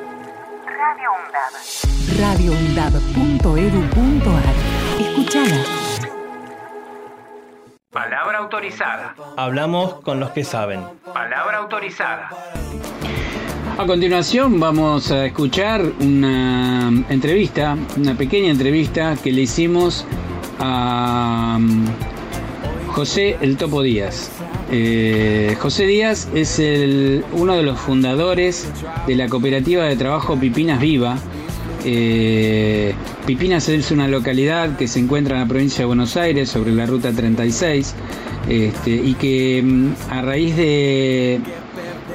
radioundab.edu.ar 2.18 4.54
Escuchala. 5.00 5.64
Palabra 7.90 8.38
autorizada. 8.38 9.14
Hablamos 9.36 9.94
con 10.02 10.20
los 10.20 10.30
que 10.30 10.44
saben. 10.44 10.80
Palabra 11.12 11.58
autorizada. 11.58 12.30
A 13.78 13.86
continuación 13.86 14.60
vamos 14.60 15.10
a 15.10 15.26
escuchar 15.26 15.82
una 16.00 16.92
entrevista, 17.08 17.76
una 17.96 18.14
pequeña 18.14 18.50
entrevista 18.50 19.16
que 19.22 19.32
le 19.32 19.42
hicimos 19.42 20.06
a 20.60 21.56
um, 21.58 21.84
José 22.88 23.36
El 23.40 23.56
Topo 23.56 23.82
Díaz. 23.82 24.30
Eh, 24.70 25.56
José 25.60 25.84
Díaz 25.86 26.28
es 26.34 26.58
el- 26.60 27.24
uno 27.32 27.56
de 27.56 27.62
los 27.64 27.78
fundadores 27.78 28.68
de 29.06 29.14
la 29.16 29.28
cooperativa 29.28 29.84
de 29.84 29.96
trabajo 29.96 30.38
Pipinas 30.38 30.80
Viva. 30.80 31.16
Eh, 31.84 32.94
Pipinas 33.26 33.68
es 33.68 33.90
una 33.90 34.08
localidad 34.08 34.76
que 34.76 34.88
se 34.88 35.00
encuentra 35.00 35.36
en 35.36 35.42
la 35.42 35.48
provincia 35.48 35.80
de 35.80 35.86
Buenos 35.86 36.16
Aires 36.16 36.48
sobre 36.48 36.72
la 36.72 36.86
ruta 36.86 37.12
36 37.12 37.94
este, 38.48 38.90
y 38.90 39.14
que 39.14 39.62
mm, 39.62 39.92
a 40.10 40.22
raíz 40.22 40.56
de, 40.56 41.40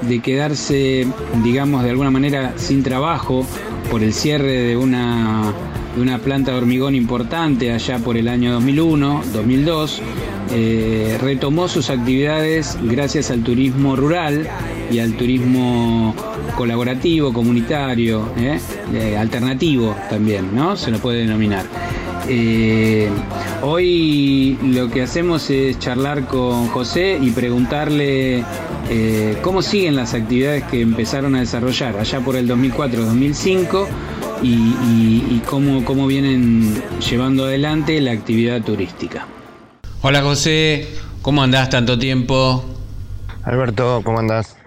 de 0.02 0.20
quedarse, 0.20 1.08
digamos, 1.44 1.84
de 1.84 1.92
alguna 1.92 2.12
manera 2.12 2.54
sin 2.58 2.84
trabajo 2.84 3.46
por 3.92 4.04
el 4.04 4.14
cierre 4.14 4.64
de 4.64 4.78
una, 4.78 5.54
de 5.96 6.02
una 6.02 6.20
planta 6.20 6.52
de 6.52 6.58
hormigón 6.58 6.96
importante 6.96 7.72
allá 7.72 8.00
por 8.00 8.18
el 8.18 8.28
año 8.28 8.54
2001, 8.54 9.24
2002, 9.34 10.02
eh, 10.52 11.18
retomó 11.22 11.68
sus 11.68 11.90
actividades 11.90 12.78
gracias 12.82 13.32
al 13.32 13.44
turismo 13.44 13.96
rural 13.96 14.48
y 14.92 15.00
al 15.00 15.14
turismo 15.14 16.16
colaborativo, 16.64 17.32
comunitario, 17.32 18.28
¿eh? 18.38 18.60
Eh, 18.94 19.16
alternativo 19.18 19.96
también, 20.10 20.54
¿no? 20.54 20.76
Se 20.76 20.92
lo 20.92 20.98
puede 21.00 21.20
denominar. 21.20 21.64
Eh, 22.28 23.08
hoy 23.62 24.58
lo 24.62 24.90
que 24.90 25.04
hacemos 25.04 25.50
es 25.50 25.80
charlar 25.80 26.26
con 26.28 26.68
José 26.68 27.18
y 27.22 27.30
preguntarle 27.32 28.44
eh, 28.90 29.38
cómo 29.42 29.62
siguen 29.62 29.96
las 29.96 30.14
actividades 30.14 30.66
que 30.66 30.82
empezaron 30.82 31.34
a 31.36 31.40
desarrollar 31.40 31.96
allá 31.98 32.20
por 32.20 32.36
el 32.36 32.46
2004-2005 32.50 33.88
y, 34.44 34.48
y- 34.50 35.28
y 35.38 35.42
cómo, 35.46 35.86
cómo 35.86 36.08
vienen 36.08 36.74
llevando 37.10 37.46
adelante 37.46 38.02
la 38.02 38.12
actividad 38.12 38.62
turística. 38.62 39.26
Hola 40.02 40.22
José, 40.22 40.90
¿cómo 41.22 41.42
andás 41.42 41.70
tanto 41.70 41.98
tiempo? 41.98 42.66
Alberto, 43.46 44.02
¿cómo 44.04 44.20
andás? 44.20 44.58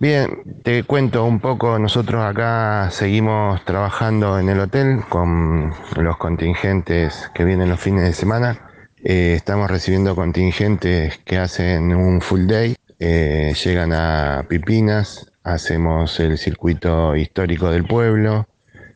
Bien, 0.00 0.62
te 0.62 0.82
cuento 0.84 1.26
un 1.26 1.40
poco, 1.40 1.78
nosotros 1.78 2.24
acá 2.24 2.88
seguimos 2.90 3.62
trabajando 3.66 4.38
en 4.38 4.48
el 4.48 4.58
hotel 4.58 5.02
con 5.10 5.74
los 5.94 6.16
contingentes 6.16 7.30
que 7.34 7.44
vienen 7.44 7.68
los 7.68 7.80
fines 7.80 8.04
de 8.04 8.14
semana. 8.14 8.70
Eh, 9.04 9.34
estamos 9.36 9.70
recibiendo 9.70 10.16
contingentes 10.16 11.18
que 11.18 11.36
hacen 11.36 11.94
un 11.94 12.22
full 12.22 12.46
day, 12.46 12.76
eh, 12.98 13.52
llegan 13.62 13.92
a 13.92 14.46
Pipinas, 14.48 15.32
hacemos 15.44 16.18
el 16.18 16.38
circuito 16.38 17.14
histórico 17.14 17.70
del 17.70 17.84
pueblo, 17.84 18.48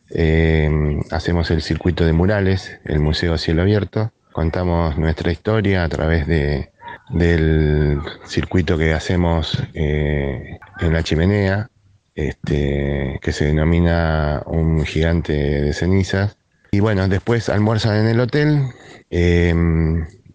eh, 0.09 0.99
hacemos 1.11 1.51
el 1.51 1.61
circuito 1.61 2.03
de 2.03 2.13
murales, 2.13 2.79
el 2.83 2.99
Museo 2.99 3.37
Cielo 3.37 3.61
Abierto, 3.61 4.11
contamos 4.31 4.97
nuestra 4.97 5.31
historia 5.31 5.83
a 5.83 5.89
través 5.89 6.25
de, 6.25 6.71
del 7.09 7.99
circuito 8.25 8.77
que 8.77 8.93
hacemos 8.93 9.61
eh, 9.73 10.57
en 10.79 10.93
la 10.93 11.03
chimenea, 11.03 11.69
este, 12.15 13.19
que 13.21 13.31
se 13.31 13.45
denomina 13.45 14.41
un 14.45 14.85
gigante 14.85 15.33
de 15.33 15.73
cenizas. 15.73 16.37
Y 16.71 16.79
bueno, 16.79 17.07
después 17.07 17.49
almuerzan 17.49 17.97
en 17.97 18.07
el 18.07 18.19
hotel 18.19 18.67
eh, 19.09 19.53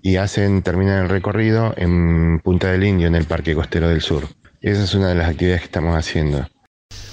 y 0.03 0.17
hacen, 0.17 0.63
terminan 0.63 1.03
el 1.05 1.09
recorrido 1.09 1.75
en 1.77 2.41
Punta 2.41 2.71
del 2.73 2.85
Indio, 2.85 3.07
en 3.07 3.15
el 3.15 3.25
Parque 3.25 3.55
Costero 3.55 3.89
del 3.89 4.01
Sur. 4.01 4.29
Esa 4.61 4.85
es 4.85 4.95
una 4.95 5.09
de 5.09 5.15
las 5.15 5.29
actividades 5.29 5.63
que 5.63 5.67
estamos 5.67 5.97
haciendo. 5.97 6.47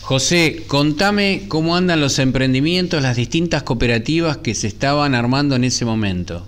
José, 0.01 0.63
contame 0.67 1.43
cómo 1.49 1.75
andan 1.75 1.99
los 1.99 2.19
emprendimientos, 2.19 3.01
las 3.01 3.17
distintas 3.17 3.63
cooperativas 3.63 4.37
que 4.37 4.55
se 4.55 4.67
estaban 4.67 5.15
armando 5.15 5.55
en 5.55 5.65
ese 5.65 5.83
momento. 5.83 6.47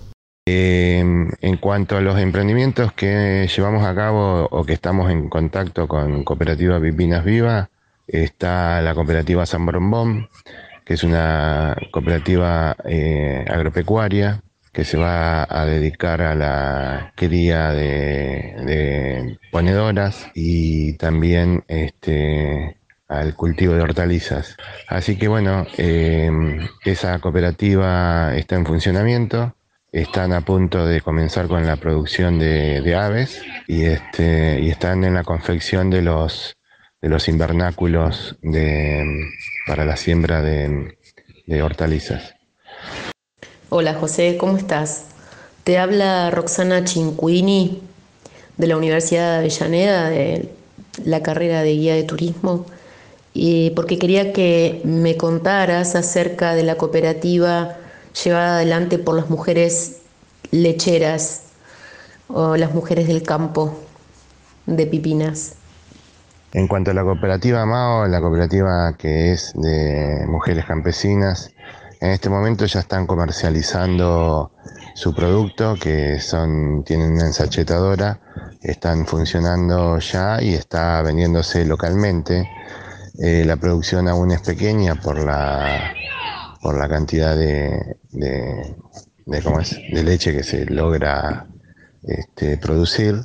Eh, 0.51 0.97
en 1.41 1.57
cuanto 1.57 1.95
a 1.95 2.01
los 2.01 2.17
emprendimientos 2.17 2.91
que 2.93 3.47
llevamos 3.55 3.85
a 3.85 3.93
cabo 3.93 4.47
o 4.49 4.65
que 4.65 4.73
estamos 4.73 5.11
en 5.11 5.29
contacto 5.29 5.87
con 5.87 6.23
Cooperativa 6.23 6.81
Pipinas 6.81 7.23
Viva, 7.23 7.69
está 8.07 8.81
la 8.81 8.95
cooperativa 8.95 9.45
San 9.45 9.67
Brombón, 9.67 10.27
que 10.85 10.95
es 10.95 11.03
una 11.03 11.77
cooperativa 11.91 12.75
eh, 12.83 13.45
agropecuaria 13.47 14.41
que 14.73 14.85
se 14.85 14.97
va 14.97 15.45
a 15.47 15.65
dedicar 15.67 16.23
a 16.23 16.33
la 16.33 17.13
cría 17.15 17.71
de, 17.71 19.37
ponedoras 19.51 20.31
y 20.33 20.93
también 20.93 21.63
este, 21.67 22.75
al 23.07 23.35
cultivo 23.35 23.75
de 23.75 23.83
hortalizas. 23.83 24.57
Así 24.87 25.15
que 25.15 25.27
bueno, 25.27 25.67
eh, 25.77 26.31
esa 26.85 27.19
cooperativa 27.19 28.35
está 28.35 28.55
en 28.55 28.65
funcionamiento 28.65 29.53
están 29.91 30.33
a 30.33 30.41
punto 30.41 30.85
de 30.85 31.01
comenzar 31.01 31.47
con 31.47 31.65
la 31.65 31.75
producción 31.75 32.39
de, 32.39 32.95
aves 32.95 33.41
y, 33.67 33.85
este, 33.85 34.59
y 34.61 34.69
están 34.69 35.03
en 35.03 35.15
la 35.15 35.23
confección 35.23 35.89
de 35.89 36.01
los, 36.01 36.55
de 37.01 37.09
los 37.09 37.27
invernáculos 37.27 38.37
para 39.67 39.85
la 39.85 39.97
siembra 39.97 40.41
de, 40.41 40.97
de 41.47 41.63
hortalizas. 41.63 42.35
Hola 43.69 43.93
José, 43.95 44.37
¿cómo 44.37 44.57
estás? 44.57 45.05
Te 45.63 45.77
habla 45.77 46.31
Roxana 46.31 46.85
Cinquini 46.85 47.81
de 48.57 48.67
la 48.67 48.77
Universidad 48.77 49.33
de 49.33 49.37
Avellaneda, 49.37 50.09
de 50.09 50.49
la 51.05 51.21
carrera 51.21 51.61
de 51.61 51.73
guía 51.73 51.95
de 51.95 52.03
turismo, 52.03 52.65
y 53.33 53.69
porque 53.71 53.97
quería 53.97 54.33
que 54.33 54.81
me 54.83 55.17
contaras 55.17 55.95
acerca 55.95 56.55
de 56.55 56.63
la 56.63 56.75
cooperativa 56.75 57.77
llevada 58.23 58.55
adelante 58.57 58.99
por 58.99 59.15
las 59.15 59.29
mujeres 59.29 60.01
lecheras 60.51 61.43
o 62.27 62.55
las 62.55 62.73
mujeres 62.73 63.07
del 63.07 63.23
campo 63.23 63.77
de 64.65 64.85
Pipinas. 64.87 65.55
En 66.51 66.67
cuanto 66.67 66.91
a 66.91 66.93
la 66.93 67.03
cooperativa 67.03 67.65
MAO, 67.65 68.07
la 68.07 68.19
cooperativa 68.21 68.95
que 68.97 69.33
es 69.33 69.53
de 69.55 70.25
mujeres 70.27 70.65
campesinas, 70.65 71.51
en 72.01 72.11
este 72.11 72.29
momento 72.29 72.65
ya 72.65 72.79
están 72.79 73.05
comercializando 73.05 74.51
su 74.95 75.13
producto, 75.13 75.75
que 75.79 76.19
son, 76.19 76.83
tienen 76.83 77.13
una 77.13 77.27
ensachetadora, 77.27 78.19
están 78.61 79.05
funcionando 79.05 79.99
ya 79.99 80.41
y 80.41 80.53
está 80.53 81.01
vendiéndose 81.01 81.65
localmente. 81.65 82.49
Eh, 83.21 83.43
la 83.45 83.57
producción 83.57 84.07
aún 84.07 84.31
es 84.31 84.41
pequeña 84.41 84.95
por 84.95 85.19
la, 85.19 85.93
por 86.61 86.77
la 86.77 86.87
cantidad 86.87 87.35
de, 87.35 87.97
de, 88.11 88.75
de, 89.25 89.41
¿cómo 89.41 89.59
es? 89.59 89.71
de 89.71 90.03
leche 90.03 90.33
que 90.33 90.43
se 90.43 90.65
logra 90.65 91.47
este, 92.03 92.57
producir. 92.57 93.15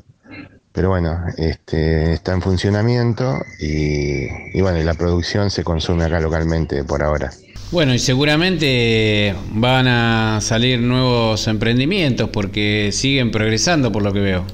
Pero 0.73 0.89
bueno, 0.89 1.25
este, 1.37 2.15
está 2.15 2.33
en 2.33 2.43
funcionamiento 2.43 3.39
y, 3.61 4.27
y 4.53 4.61
bueno, 4.61 4.79
y 4.79 4.83
la 4.83 4.95
producción 4.95 5.51
se 5.51 5.63
consume 5.63 6.05
acá 6.05 6.19
localmente 6.19 6.83
por 6.83 7.03
ahora. 7.03 7.31
Bueno, 7.71 7.95
y 7.95 7.99
seguramente 7.99 9.35
van 9.53 9.87
a 9.89 10.41
salir 10.41 10.81
nuevos 10.81 11.47
emprendimientos 11.47 12.29
porque 12.31 12.91
siguen 12.93 13.31
progresando 13.31 13.91
por 13.93 14.03
lo 14.03 14.13
que 14.13 14.21
veo. 14.21 14.45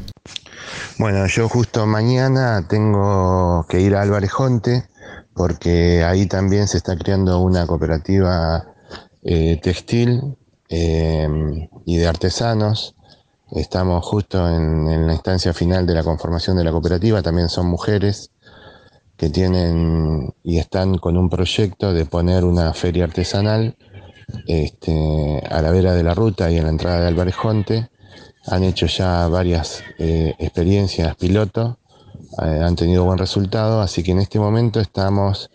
Bueno, 0.99 1.27
yo 1.27 1.49
justo 1.49 1.87
mañana 1.87 2.67
tengo 2.69 3.67
que 3.69 3.81
ir 3.81 3.95
a 3.95 4.03
Álvarez 4.03 4.31
Jonte 4.31 4.85
porque 5.35 6.05
ahí 6.05 6.27
también 6.27 6.69
se 6.69 6.77
está 6.77 6.97
creando 6.97 7.41
una 7.41 7.67
cooperativa 7.67 8.70
eh, 9.23 9.59
textil 9.63 10.37
eh, 10.69 11.69
y 11.85 11.97
de 11.97 12.07
artesanos. 12.07 12.95
Estamos 13.51 14.05
justo 14.07 14.49
en, 14.49 15.07
la 15.07 15.13
instancia 15.13 15.53
final 15.53 15.87
de 15.87 15.95
la 15.95 16.05
conformación 16.05 16.57
de 16.57 16.65
la 16.65 16.71
cooperativa, 16.71 17.21
también 17.21 17.49
son 17.49 17.67
mujeres 17.67 18.31
que 19.17 19.29
tienen 19.29 20.33
y 20.45 20.59
están 20.59 20.99
con 20.99 21.17
un 21.17 21.29
proyecto 21.29 21.93
de 21.93 22.07
poner 22.07 22.45
una 22.45 22.73
feria 22.73 23.05
artesanal 23.05 23.77
este, 24.47 25.43
a 25.51 25.61
la 25.61 25.71
vera 25.73 25.95
de 25.95 26.05
la 26.05 26.15
ruta 26.15 26.51
y 26.51 26.57
en 26.59 26.65
la 26.65 26.71
entrada 26.71 27.01
de 27.01 27.09
Álvarez 27.09 27.35
Jonte. 27.35 27.91
Han 28.47 28.65
hecho 28.65 28.87
ya 28.87 29.27
varias 29.29 29.83
eh, 29.99 30.35
experiencias 30.39 31.15
piloto, 31.17 31.79
eh, 32.43 32.61
han 32.65 32.77
tenido 32.77 33.05
buen 33.05 33.19
resultado, 33.19 33.83
así 33.83 34.03
que 34.03 34.13
en 34.13 34.21
este 34.21 34.39
momento 34.39 34.81
estamos 34.81 35.51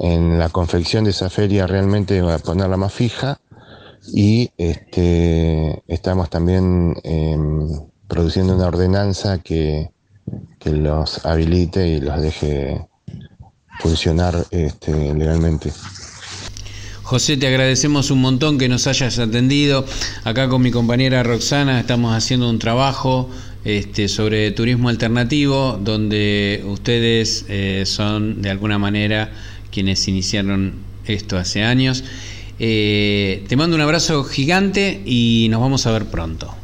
en 0.00 0.38
la 0.38 0.48
confección 0.48 1.04
de 1.04 1.10
esa 1.10 1.28
feria 1.28 1.66
realmente 1.66 2.20
a 2.20 2.38
ponerla 2.38 2.76
más 2.76 2.92
fija 2.92 3.38
y 4.12 4.50
este, 4.56 5.82
estamos 5.86 6.30
también 6.30 6.96
em, 7.04 7.68
produciendo 8.08 8.56
una 8.56 8.66
ordenanza 8.66 9.38
que, 9.38 9.90
que 10.58 10.70
los 10.70 11.24
habilite 11.26 11.86
y 11.86 12.00
los 12.00 12.20
deje 12.20 12.86
funcionar 13.80 14.46
este, 14.50 15.14
legalmente. 15.14 15.70
José, 17.02 17.36
te 17.36 17.48
agradecemos 17.48 18.10
un 18.10 18.20
montón 18.20 18.56
que 18.56 18.68
nos 18.68 18.86
hayas 18.86 19.18
atendido. 19.18 19.84
Acá 20.24 20.48
con 20.48 20.62
mi 20.62 20.70
compañera 20.70 21.22
Roxana 21.22 21.80
estamos 21.80 22.14
haciendo 22.14 22.48
un 22.48 22.58
trabajo 22.58 23.28
este, 23.64 24.08
sobre 24.08 24.52
turismo 24.52 24.88
alternativo, 24.88 25.78
donde 25.82 26.62
ustedes 26.66 27.44
eh, 27.48 27.82
son 27.84 28.40
de 28.40 28.50
alguna 28.50 28.78
manera 28.78 29.32
quienes 29.70 30.06
iniciaron 30.08 30.74
esto 31.06 31.38
hace 31.38 31.62
años. 31.62 32.04
Eh, 32.58 33.44
te 33.48 33.56
mando 33.56 33.76
un 33.76 33.82
abrazo 33.82 34.22
gigante 34.24 35.00
y 35.06 35.48
nos 35.50 35.60
vamos 35.60 35.86
a 35.86 35.92
ver 35.92 36.06
pronto. 36.06 36.54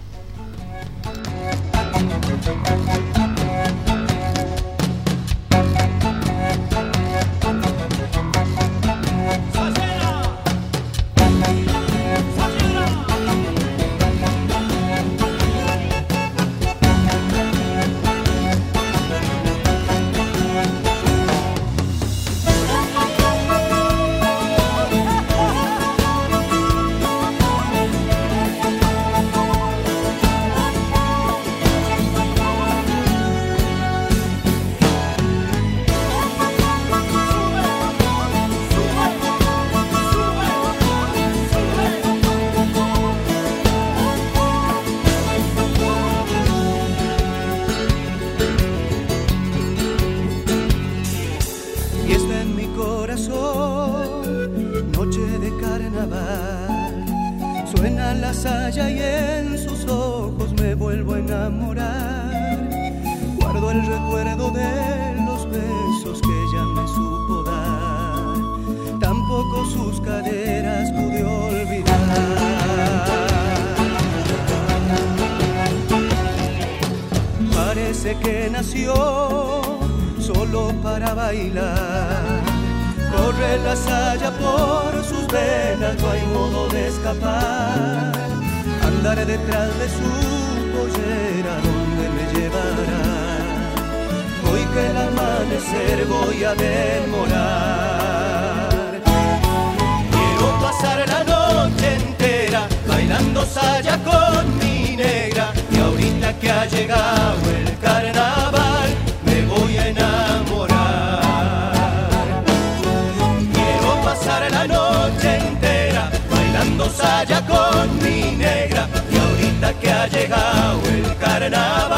Llegado 120.08 120.80
el 120.88 121.16
carnaval, 121.18 121.95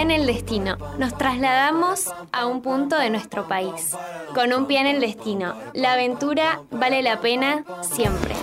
en 0.00 0.10
el 0.10 0.26
destino, 0.26 0.76
nos 0.98 1.16
trasladamos 1.18 2.10
a 2.32 2.46
un 2.46 2.62
punto 2.62 2.98
de 2.98 3.10
nuestro 3.10 3.46
país. 3.46 3.96
Con 4.34 4.52
un 4.52 4.66
pie 4.66 4.80
en 4.80 4.86
el 4.86 5.00
destino, 5.00 5.54
la 5.74 5.92
aventura 5.92 6.62
vale 6.70 7.02
la 7.02 7.20
pena 7.20 7.64
siempre. 7.82 8.34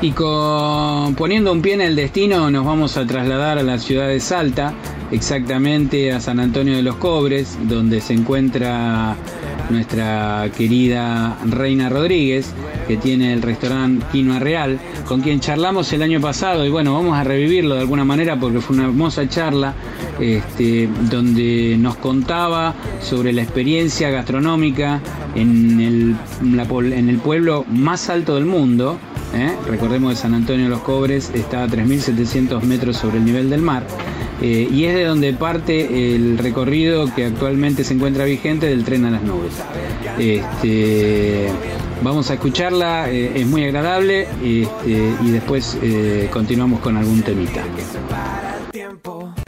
Y 0.00 0.10
con, 0.12 1.14
poniendo 1.14 1.52
un 1.52 1.62
pie 1.62 1.74
en 1.74 1.82
el 1.82 1.94
destino 1.94 2.50
nos 2.50 2.64
vamos 2.64 2.96
a 2.96 3.06
trasladar 3.06 3.58
a 3.58 3.62
la 3.62 3.78
ciudad 3.78 4.08
de 4.08 4.18
Salta, 4.18 4.72
exactamente 5.10 6.12
a 6.12 6.20
San 6.20 6.40
Antonio 6.40 6.74
de 6.74 6.82
los 6.82 6.96
Cobres, 6.96 7.56
donde 7.68 8.00
se 8.00 8.14
encuentra 8.14 9.14
nuestra 9.70 10.50
querida 10.56 11.38
Reina 11.44 11.88
Rodríguez, 11.88 12.52
que 12.88 12.96
tiene 12.96 13.32
el 13.32 13.42
restaurante 13.42 14.04
Quinoa 14.10 14.38
Real, 14.38 14.78
con 15.06 15.20
quien 15.20 15.40
charlamos 15.40 15.92
el 15.92 16.02
año 16.02 16.20
pasado 16.20 16.66
y 16.66 16.70
bueno, 16.70 16.94
vamos 16.94 17.16
a 17.16 17.24
revivirlo 17.24 17.74
de 17.74 17.82
alguna 17.82 18.04
manera 18.04 18.38
porque 18.38 18.60
fue 18.60 18.76
una 18.76 18.86
hermosa 18.86 19.28
charla 19.28 19.74
este, 20.22 20.88
donde 21.10 21.76
nos 21.78 21.96
contaba 21.96 22.74
sobre 23.00 23.32
la 23.32 23.42
experiencia 23.42 24.08
gastronómica 24.10 25.00
en 25.34 25.80
el, 25.80 27.18
pueblo 27.18 27.64
más 27.68 28.08
alto 28.08 28.36
del 28.36 28.46
mundo. 28.46 28.98
¿eh? 29.34 29.52
Recordemos 29.68 30.14
que 30.14 30.20
San 30.20 30.34
Antonio 30.34 30.64
de 30.66 30.70
los 30.70 30.80
Cobres 30.82 31.32
está 31.34 31.64
a 31.64 31.66
3.700 31.66 32.62
metros 32.62 32.96
sobre 32.96 33.18
el 33.18 33.24
nivel 33.24 33.50
del 33.50 33.62
mar. 33.62 33.84
eh, 34.40 34.68
y 34.72 34.84
es 34.84 34.94
de 34.94 35.04
donde 35.04 35.32
parte 35.32 36.14
el 36.14 36.38
recorrido 36.38 37.12
que 37.14 37.26
actualmente 37.26 37.82
se 37.82 37.94
encuentra 37.94 38.24
vigente 38.24 38.66
del 38.66 38.84
tren 38.84 39.04
a 39.04 39.10
las 39.10 39.22
nubes. 39.22 39.52
Este, 40.18 41.48
vamos 42.02 42.30
a 42.30 42.34
escucharla, 42.34 43.10
eh, 43.10 43.40
es 43.40 43.46
muy 43.46 43.64
agradable 43.64 44.28
este, 44.42 45.14
y 45.24 45.30
después 45.30 45.76
continuamos 46.30 46.78
con 46.80 46.96
algún 46.96 47.22
temita. 47.22 47.64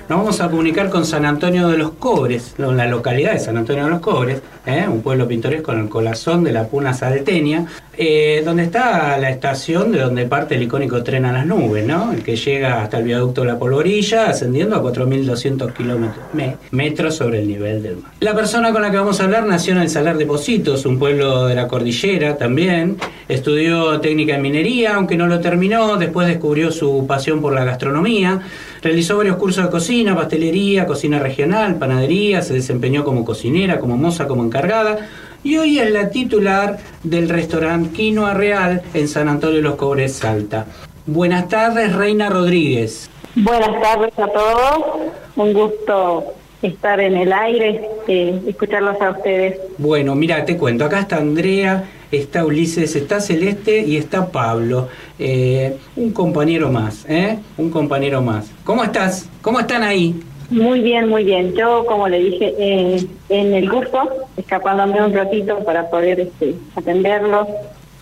Nos 0.06 0.18
vamos 0.18 0.40
a 0.42 0.50
comunicar 0.50 0.90
con 0.90 1.06
San 1.06 1.24
Antonio 1.24 1.68
de 1.68 1.78
los 1.78 1.92
Cobres, 1.92 2.54
en 2.58 2.76
la 2.76 2.86
localidad 2.86 3.32
de 3.32 3.38
San 3.38 3.56
Antonio 3.56 3.84
de 3.84 3.90
los 3.90 4.00
Cobres, 4.00 4.42
¿eh? 4.66 4.84
un 4.88 5.02
pueblo 5.02 5.26
pintoresco 5.28 5.72
en 5.72 5.80
el 5.80 5.88
corazón 5.88 6.44
de 6.44 6.52
la 6.52 6.66
Puna 6.66 6.94
Salteña, 6.94 7.66
eh, 7.96 8.42
donde 8.44 8.64
está 8.64 9.16
la 9.18 9.30
estación 9.30 9.92
de 9.92 10.00
donde 10.00 10.24
parte 10.26 10.56
el 10.56 10.62
icónico 10.62 11.02
tren 11.02 11.24
a 11.24 11.32
las 11.32 11.46
nubes, 11.46 11.86
¿no? 11.86 12.12
el 12.12 12.22
que 12.22 12.36
llega 12.36 12.82
hasta 12.82 12.98
el 12.98 13.04
viaducto 13.04 13.42
de 13.42 13.48
la 13.48 13.58
Polvorilla, 13.58 14.28
ascendiendo 14.30 14.76
a 14.76 14.82
4.200 14.82 15.72
kilómetros 15.72 16.24
me- 16.32 16.56
metros 16.72 17.14
sobre 17.14 17.40
el 17.40 17.48
nivel 17.48 17.82
del 17.82 17.96
mar. 17.98 18.10
La 18.20 18.34
persona 18.34 18.72
con 18.72 18.82
la 18.82 18.90
que 18.90 18.96
vamos 18.96 19.20
a 19.20 19.24
hablar 19.24 19.46
nació 19.46 19.72
en 19.74 19.80
el 19.82 19.88
Salar 19.90 20.18
de 20.18 20.26
Positos, 20.26 20.84
un 20.86 20.98
pueblo 20.98 21.46
de 21.46 21.54
la 21.54 21.68
cordillera 21.68 22.36
también. 22.36 22.96
Estudió 23.28 24.00
técnica 24.00 24.34
en 24.36 24.42
minería, 24.42 24.94
aunque 24.96 25.16
no 25.16 25.26
lo 25.26 25.40
terminó. 25.40 25.96
Después 25.96 26.26
descubrió 26.26 26.70
su 26.70 27.06
pasión 27.06 27.40
por 27.40 27.54
la 27.54 27.64
gastronomía. 27.64 28.40
Realizó 28.82 29.16
varios 29.16 29.36
cursos 29.36 29.64
de 29.64 29.70
cocina, 29.70 30.14
pastelería, 30.14 30.84
cocina 30.86 31.18
regional, 31.18 31.76
panadería. 31.76 32.42
Se 32.42 32.52
desempeñó 32.54 33.02
como 33.02 33.24
cocinera, 33.24 33.78
como 33.78 33.96
moza, 33.96 34.26
como 34.26 34.42
encargada. 34.54 35.08
Y 35.42 35.56
hoy 35.58 35.78
es 35.80 35.90
la 35.90 36.10
titular 36.10 36.78
del 37.02 37.28
restaurante 37.28 37.90
Quinoa 37.90 38.34
Real 38.34 38.82
en 38.94 39.08
San 39.08 39.28
Antonio 39.28 39.56
de 39.56 39.62
los 39.62 39.74
Cobres, 39.74 40.14
Salta. 40.14 40.66
Buenas 41.06 41.48
tardes, 41.48 41.92
Reina 41.92 42.30
Rodríguez. 42.30 43.10
Buenas 43.34 43.82
tardes 43.82 44.16
a 44.16 44.28
todos, 44.28 44.84
un 45.34 45.52
gusto 45.52 46.24
estar 46.62 47.00
en 47.00 47.16
el 47.16 47.32
aire, 47.32 47.90
eh, 48.06 48.40
escucharlos 48.46 48.98
a 49.02 49.10
ustedes. 49.10 49.58
Bueno, 49.76 50.14
mira, 50.14 50.44
te 50.44 50.56
cuento, 50.56 50.84
acá 50.84 51.00
está 51.00 51.16
Andrea, 51.16 51.84
está 52.12 52.44
Ulises, 52.44 52.94
está 52.94 53.20
Celeste 53.20 53.80
y 53.80 53.96
está 53.96 54.28
Pablo. 54.28 54.88
Eh, 55.18 55.76
un 55.96 56.12
compañero 56.12 56.70
más, 56.70 57.04
¿eh? 57.08 57.38
Un 57.58 57.70
compañero 57.70 58.22
más. 58.22 58.46
¿Cómo 58.62 58.84
estás? 58.84 59.28
¿Cómo 59.42 59.60
están 59.60 59.82
ahí? 59.82 60.14
Muy 60.54 60.80
bien, 60.80 61.08
muy 61.08 61.24
bien. 61.24 61.54
Yo, 61.54 61.84
como 61.86 62.08
le 62.08 62.18
dije, 62.20 62.54
eh, 62.58 63.06
en 63.28 63.54
el 63.54 63.68
curso, 63.68 63.98
escapándome 64.36 65.04
un 65.04 65.12
ratito 65.12 65.58
para 65.64 65.90
poder 65.90 66.20
este, 66.20 66.54
atenderlos, 66.76 67.48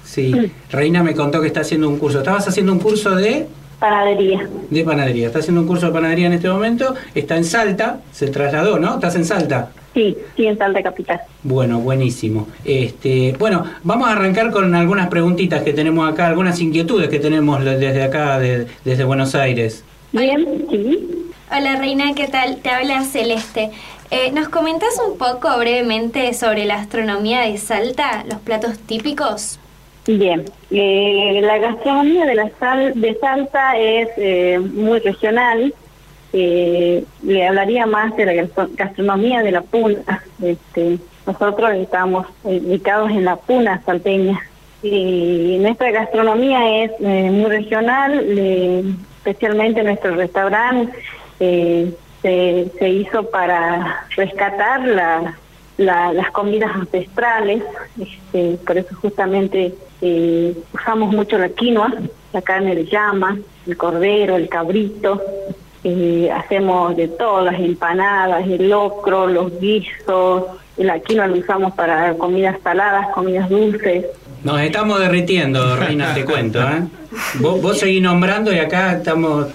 Sí, 0.05 0.35
Reina 0.71 1.03
me 1.03 1.15
contó 1.15 1.41
que 1.41 1.47
está 1.47 1.61
haciendo 1.61 1.89
un 1.89 1.97
curso. 1.99 2.19
¿Estabas 2.19 2.47
haciendo 2.47 2.73
un 2.73 2.81
curso 2.81 3.15
de...? 3.15 3.47
panadería. 3.79 4.47
De 4.71 4.85
panadería. 4.85 5.27
Está 5.29 5.39
haciendo 5.39 5.63
un 5.63 5.67
curso 5.67 5.87
de 5.87 5.93
panadería 5.93 6.27
en 6.27 6.35
este 6.35 6.49
momento. 6.51 6.95
Está 7.15 7.37
en 7.37 7.45
Salta, 7.45 8.01
se 8.13 8.27
trasladó, 8.29 8.79
¿no? 8.79 8.95
¿Estás 8.97 9.17
en 9.17 9.25
Salta? 9.25 9.71
Sí, 9.95 10.17
sí, 10.37 10.47
en 10.47 10.59
Salta 10.59 10.83
Capital. 10.83 11.21
Bueno, 11.43 11.79
buenísimo. 11.81 12.47
Este, 12.65 13.35
bueno, 13.39 13.65
vamos 13.85 14.09
a 14.09 14.13
arrancar 14.13 14.51
con 14.51 14.75
algunas 14.75 15.09
preguntitas 15.09 15.63
que 15.63 15.73
tenemos 15.73 16.07
acá, 16.13 16.27
algunas 16.29 16.61
inquietudes 16.61 17.09
que 17.09 17.19
tenemos 17.19 17.65
desde 17.65 18.03
acá, 18.03 18.39
de- 18.39 18.67
desde 18.85 19.05
Buenos 19.05 19.35
Aires. 19.35 19.83
Bien, 20.13 20.67
sí. 20.71 21.09
Hola 21.51 21.77
Reina, 21.77 22.15
¿qué 22.15 22.29
tal? 22.29 22.57
Te 22.57 22.71
habla 22.71 23.03
Celeste. 23.03 23.71
Eh, 24.11 24.31
¿Nos 24.33 24.49
comentas 24.49 24.91
un 25.07 25.19
poco 25.19 25.57
brevemente 25.59 26.33
sobre 26.35 26.65
la 26.65 26.77
astronomía 26.77 27.41
de 27.43 27.57
Salta, 27.59 28.25
los 28.29 28.39
platos 28.41 28.79
típicos? 28.79 29.59
Bien, 30.07 30.45
eh, 30.71 31.41
la 31.43 31.59
gastronomía 31.59 32.25
de 32.27 32.35
la 32.35 32.51
sal, 32.59 32.93
de 33.01 33.15
Salta 33.21 33.77
es 33.77 34.09
eh, 34.17 34.59
muy 34.59 34.99
regional. 35.01 35.75
Eh, 36.33 37.05
le 37.23 37.47
hablaría 37.47 37.85
más 37.87 38.17
de 38.17 38.25
la 38.27 38.33
gastro- 38.33 38.71
gastronomía 38.75 39.43
de 39.43 39.53
la 39.53 39.61
Puna. 39.61 40.23
Este, 40.43 40.99
nosotros 41.27 41.71
estamos 41.75 42.27
eh, 42.45 42.61
ubicados 42.65 43.11
en 43.11 43.25
la 43.27 43.37
Puna 43.37 43.83
salteña. 43.85 44.41
Y 44.83 45.59
nuestra 45.61 45.91
gastronomía 45.93 46.83
es 46.85 46.91
eh, 47.01 47.31
muy 47.31 47.49
regional, 47.51 48.99
especialmente 49.19 49.83
nuestro 49.85 50.17
restaurante 50.17 50.93
se, 52.23 52.89
hizo 52.89 53.25
para 53.31 54.07
rescatar 54.17 54.87
la, 54.87 55.35
la- 55.77 56.13
las 56.13 56.31
comidas 56.31 56.71
ancestrales, 56.75 57.63
este, 58.01 58.59
por 58.65 58.79
eso 58.79 58.95
justamente 58.97 59.75
eh, 60.01 60.55
usamos 60.73 61.13
mucho 61.13 61.39
la 61.39 61.49
quinoa, 61.49 61.93
la 62.33 62.43
carne 62.43 62.75
de 62.75 62.85
llama, 62.85 63.39
el 63.67 63.77
cordero, 63.77 64.37
el 64.37 64.49
cabrito, 64.49 65.21
eh, 65.85 66.31
hacemos 66.33 66.97
de 66.97 67.09
todo, 67.09 67.43
las 67.43 67.59
empanadas, 67.59 68.47
el 68.47 68.69
locro, 68.71 69.27
los 69.27 69.59
guisos, 69.61 70.45
la 70.77 71.01
quinoa 71.01 71.27
lo 71.27 71.37
usamos 71.39 71.73
para 71.75 72.15
comidas 72.15 72.57
saladas, 72.63 73.09
comidas 73.15 73.49
dulces. 73.49 74.07
Nos 74.45 74.61
estamos 74.61 74.99
derritiendo, 75.01 75.77
Reina, 75.77 76.15
te 76.15 76.25
cuento. 76.25 76.61
¿eh? 76.61 76.83
Vos, 77.41 77.63
vos 77.63 77.79
seguís 77.79 78.03
nombrando 78.03 78.53
y 78.53 78.59
acá 78.59 78.95
estamos, 78.95 79.47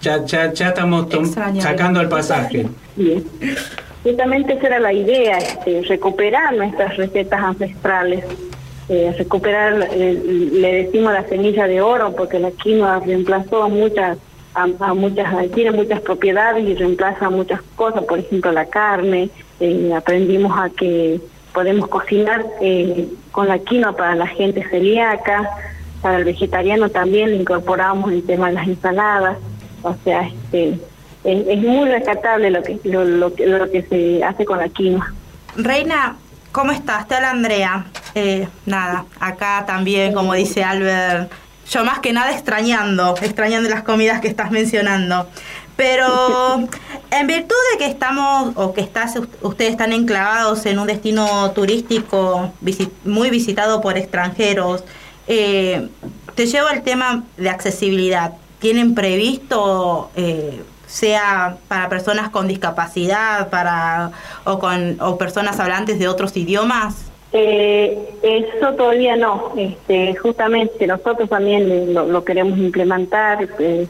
ya, 0.00 0.24
ya, 0.24 0.52
ya 0.52 0.68
estamos 0.68 1.08
tom- 1.08 1.26
sacando 1.60 2.00
el 2.00 2.08
pasaje. 2.08 2.66
Bien. 2.96 3.22
Justamente 4.02 4.54
esa 4.54 4.66
era 4.68 4.80
la 4.80 4.92
idea, 4.92 5.36
este, 5.38 5.82
recuperar 5.82 6.54
nuestras 6.56 6.96
recetas 6.96 7.40
ancestrales, 7.42 8.24
eh, 8.88 9.14
recuperar, 9.18 9.88
eh, 9.92 10.48
le 10.52 10.84
decimos 10.84 11.12
la 11.12 11.28
semilla 11.28 11.66
de 11.66 11.82
oro, 11.82 12.14
porque 12.16 12.38
la 12.38 12.50
quinoa 12.52 13.00
reemplazó 13.04 13.64
a 13.64 13.68
muchas, 13.68 14.16
a, 14.54 14.66
a 14.80 14.94
muchas, 14.94 15.26
tiene 15.54 15.72
muchas 15.72 16.00
propiedades 16.00 16.66
y 16.66 16.74
reemplaza 16.74 17.28
muchas 17.28 17.60
cosas, 17.76 18.04
por 18.04 18.18
ejemplo 18.20 18.52
la 18.52 18.64
carne, 18.66 19.28
eh, 19.60 19.92
aprendimos 19.94 20.56
a 20.58 20.70
que 20.70 21.20
podemos 21.58 21.88
cocinar 21.88 22.46
eh, 22.60 23.08
con 23.32 23.48
la 23.48 23.58
quinoa 23.58 23.96
para 23.96 24.14
la 24.14 24.28
gente 24.28 24.62
celíaca, 24.70 25.50
para 26.00 26.18
el 26.18 26.24
vegetariano 26.24 26.88
también 26.88 27.34
incorporamos 27.34 28.12
el 28.12 28.22
tema 28.22 28.46
de 28.46 28.52
las 28.52 28.68
ensaladas, 28.68 29.38
o 29.82 29.92
sea, 30.04 30.22
este, 30.28 30.78
es, 31.24 31.46
es 31.48 31.58
muy 31.58 31.88
rescatable 31.88 32.52
lo 32.52 32.62
que, 32.62 32.78
lo, 32.84 33.04
lo 33.04 33.32
lo 33.36 33.70
que 33.72 33.82
se 33.90 34.22
hace 34.22 34.44
con 34.44 34.58
la 34.58 34.68
quinoa. 34.68 35.12
Reina, 35.56 36.14
¿cómo 36.52 36.70
estás? 36.70 37.08
Te 37.08 37.16
habla 37.16 37.30
Andrea. 37.30 37.86
Eh, 38.14 38.46
nada, 38.64 39.06
acá 39.18 39.64
también, 39.66 40.14
como 40.14 40.34
dice 40.34 40.62
Albert, 40.62 41.28
yo 41.68 41.84
más 41.84 41.98
que 41.98 42.12
nada 42.12 42.30
extrañando, 42.30 43.16
extrañando 43.20 43.68
las 43.68 43.82
comidas 43.82 44.20
que 44.20 44.28
estás 44.28 44.52
mencionando. 44.52 45.26
Pero 45.78 46.58
en 47.12 47.26
virtud 47.28 47.54
de 47.72 47.78
que 47.78 47.86
estamos, 47.86 48.52
o 48.56 48.74
que 48.74 48.80
estás, 48.80 49.14
ustedes 49.42 49.70
están 49.70 49.92
enclavados 49.92 50.66
en 50.66 50.80
un 50.80 50.88
destino 50.88 51.52
turístico 51.52 52.50
muy 53.04 53.30
visitado 53.30 53.80
por 53.80 53.96
extranjeros, 53.96 54.82
eh, 55.28 55.88
te 56.34 56.46
llevo 56.46 56.66
al 56.66 56.82
tema 56.82 57.22
de 57.36 57.48
accesibilidad. 57.48 58.32
¿Tienen 58.58 58.96
previsto, 58.96 60.10
eh, 60.16 60.62
sea 60.88 61.58
para 61.68 61.88
personas 61.88 62.30
con 62.30 62.48
discapacidad 62.48 63.48
para 63.48 64.10
o, 64.44 64.58
con, 64.58 65.00
o 65.00 65.16
personas 65.16 65.60
hablantes 65.60 66.00
de 66.00 66.08
otros 66.08 66.36
idiomas? 66.36 67.08
Eh, 67.32 68.16
eso 68.22 68.72
todavía 68.72 69.14
no, 69.14 69.52
este, 69.56 70.16
justamente 70.16 70.88
nosotros 70.88 71.28
también 71.28 71.94
lo, 71.94 72.06
lo 72.06 72.24
queremos 72.24 72.58
implementar, 72.58 73.46
eh, 73.60 73.86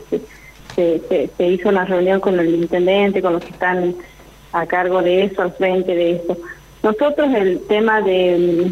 se, 0.79 1.01
se, 1.09 1.31
se- 1.37 1.47
hizo 1.49 1.69
una 1.69 1.85
reunión 1.85 2.21
con 2.21 2.39
el 2.39 2.55
intendente, 2.55 3.21
con 3.21 3.33
los 3.33 3.43
que 3.45 3.51
están 3.51 3.97
a 4.53 4.65
cargo 4.67 5.03
de 5.03 5.25
eso, 5.25 5.43
al 5.43 5.53
frente 5.53 5.93
de 5.95 6.13
eso. 6.13 6.37
Nosotros 6.85 7.35
el 7.35 7.61
tema 7.67 8.01
de, 8.01 8.71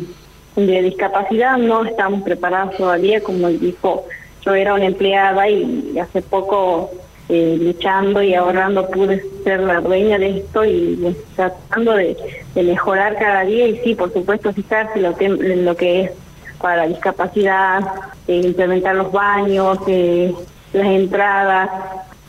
de 0.55 0.83
discapacidad 0.83 1.59
no 1.59 1.85
estamos 1.85 2.23
preparados 2.23 2.77
todavía, 2.77 3.21
como 3.21 3.49
dijo, 3.49 4.05
yo 4.45 4.55
era 4.55 4.75
una 4.75 4.87
empleada 4.87 5.49
y 5.51 5.99
hace 5.99 6.23
poco 6.23 6.93
eh, 7.29 7.59
luchando 7.61 8.23
y 8.23 8.35
ahorrando 8.35 8.89
pude 8.89 9.25
ser 9.43 9.61
la 9.61 9.81
dueña 9.81 10.17
de 10.19 10.39
esto 10.39 10.65
y 10.65 11.17
tratando 11.35 11.95
de, 11.95 12.17
mejorar 12.55 13.19
cada 13.19 13.45
día 13.45 13.67
y 13.67 13.79
sí, 13.81 13.95
por 13.97 14.13
supuesto, 14.13 14.53
fijarse 14.53 15.01
lo 15.01 15.15
que, 15.17 15.29
lo 15.29 15.77
que 15.77 16.03
es 16.03 16.11
para 16.61 16.87
discapacidad, 16.87 17.81
eh, 18.29 18.41
implementar 18.45 18.95
los 18.95 19.11
baños, 19.11 19.79
eh, 19.89 20.33
las 20.77 20.87
entradas. 20.87 21.71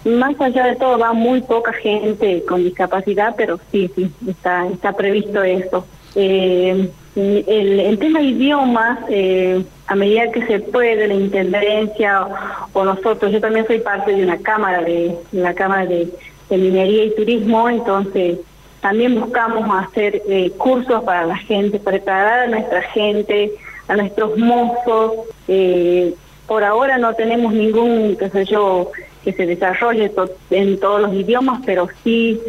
Más 0.05 0.39
allá 0.39 0.67
de 0.67 0.75
todo, 0.75 0.97
va 0.97 1.13
muy 1.13 1.41
poca 1.41 1.73
gente 1.73 2.43
con 2.47 2.63
discapacidad, 2.63 3.35
pero 3.35 3.59
sí, 3.71 3.91
sí, 3.95 4.11
está, 4.27 4.67
está 4.67 4.93
previsto 4.93 5.43
esto. 5.43 5.85
Eh, 6.15 6.89
el, 7.15 7.97
tema 7.99 8.21
idiomas, 8.21 8.99
eh, 9.09 9.63
a 9.87 9.95
medida 9.95 10.31
que 10.31 10.45
se 10.45 10.59
puede, 10.59 11.07
la 11.07 11.13
intendencia 11.13 12.27
o, 12.73 12.85
nosotros, 12.85 13.31
yo 13.31 13.41
también 13.41 13.67
soy 13.67 13.79
parte 13.79 14.13
de 14.13 14.23
una 14.23 14.37
cámara, 14.37 14.81
de 14.81 15.17
la 15.31 15.53
cámara 15.53 15.85
de, 15.85 16.07
de 16.49 16.57
minería 16.57 17.05
y 17.05 17.15
turismo, 17.15 17.69
entonces 17.69 18.39
también 18.81 19.19
buscamos 19.19 19.67
hacer 19.83 20.21
eh, 20.27 20.51
cursos 20.57 21.03
para 21.03 21.25
la 21.25 21.37
gente, 21.37 21.79
preparar 21.79 22.41
a 22.41 22.47
nuestra 22.47 22.81
gente, 22.83 23.51
a 23.87 23.95
nuestros 23.95 24.37
mozos. 24.37 25.13
Eh, 25.47 26.13
por 26.47 26.63
ahora 26.63 26.97
no 26.97 27.13
tenemos 27.13 27.53
ningún, 27.53 28.15
qué 28.17 28.29
sé 28.29 28.45
yo, 28.45 28.91
que 29.23 29.33
se 29.33 29.45
desarrolle 29.45 30.09
to- 30.09 30.29
en 30.51 30.79
todos 30.79 31.01
los 31.01 31.13
idiomas, 31.13 31.61
pero 31.65 31.87
sí 32.03 32.39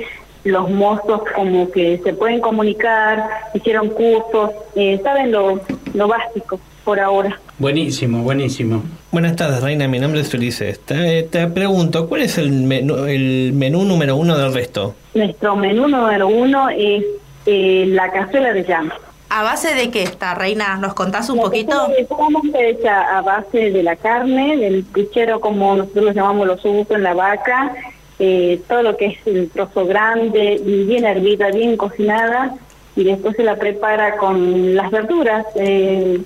los 0.45 0.71
mozos 0.71 1.23
como 1.35 1.71
que 1.71 1.99
se 2.05 2.13
pueden 2.15 2.41
comunicar, 2.41 3.29
hicieron 3.55 3.89
cursos, 3.91 4.51
eh, 4.77 5.01
saben 5.03 5.33
lo, 5.33 5.61
lo 5.95 6.09
básico 6.09 6.61
por 6.85 7.01
ahora. 7.01 7.39
Buenísimo, 7.59 8.23
buenísimo. 8.23 8.83
Buenas 9.11 9.35
tardes, 9.37 9.61
Reina. 9.63 9.89
Mi 9.89 9.99
nombre 9.99 10.21
es 10.21 10.33
Ulises. 10.33 10.79
Te, 10.81 11.25
te 11.25 11.49
pregunto, 11.49 12.09
¿cuál 12.09 12.23
es 12.23 12.39
el 12.39 12.51
menú, 12.53 13.05
el 13.07 13.53
menú 13.53 13.85
número 13.85 14.17
uno 14.17 14.39
del 14.39 14.55
resto? 14.55 14.95
Nuestro 15.15 15.57
menú 15.57 15.89
número 15.89 16.29
uno 16.29 16.69
es 16.71 17.05
eh, 17.47 17.85
la 17.89 18.11
cazuela 18.13 18.53
de 18.53 18.63
llama. 18.65 18.95
¿A 19.31 19.43
base 19.43 19.75
de 19.75 19.91
qué 19.91 20.03
está, 20.03 20.35
Reina? 20.35 20.77
¿Nos 20.77 20.95
contás 20.95 21.29
un 21.29 21.39
poquito? 21.39 21.89
Estamos 21.99 22.43
hecha 22.55 23.19
a 23.19 23.21
base 23.21 23.71
de 23.71 23.83
la 23.83 23.97
carne, 23.97 24.57
del 24.57 24.85
puchero 24.85 25.39
como 25.41 25.77
nosotros 25.77 26.07
lo 26.07 26.13
llamamos 26.13 26.47
los 26.47 26.65
usos 26.65 26.91
en 26.93 27.03
la 27.03 27.13
vaca, 27.13 27.75
eh, 28.19 28.63
todo 28.67 28.83
lo 28.83 28.97
que 28.97 29.07
es 29.07 29.27
el 29.27 29.51
trozo 29.51 29.85
grande, 29.85 30.61
bien 30.65 31.05
hervida, 31.05 31.51
bien 31.51 31.77
cocinada, 31.77 32.55
y 32.97 33.05
después 33.05 33.37
se 33.37 33.45
la 33.45 33.57
prepara 33.57 34.17
con 34.17 34.75
las 34.75 34.91
verduras, 34.91 35.47
eh, 35.57 36.21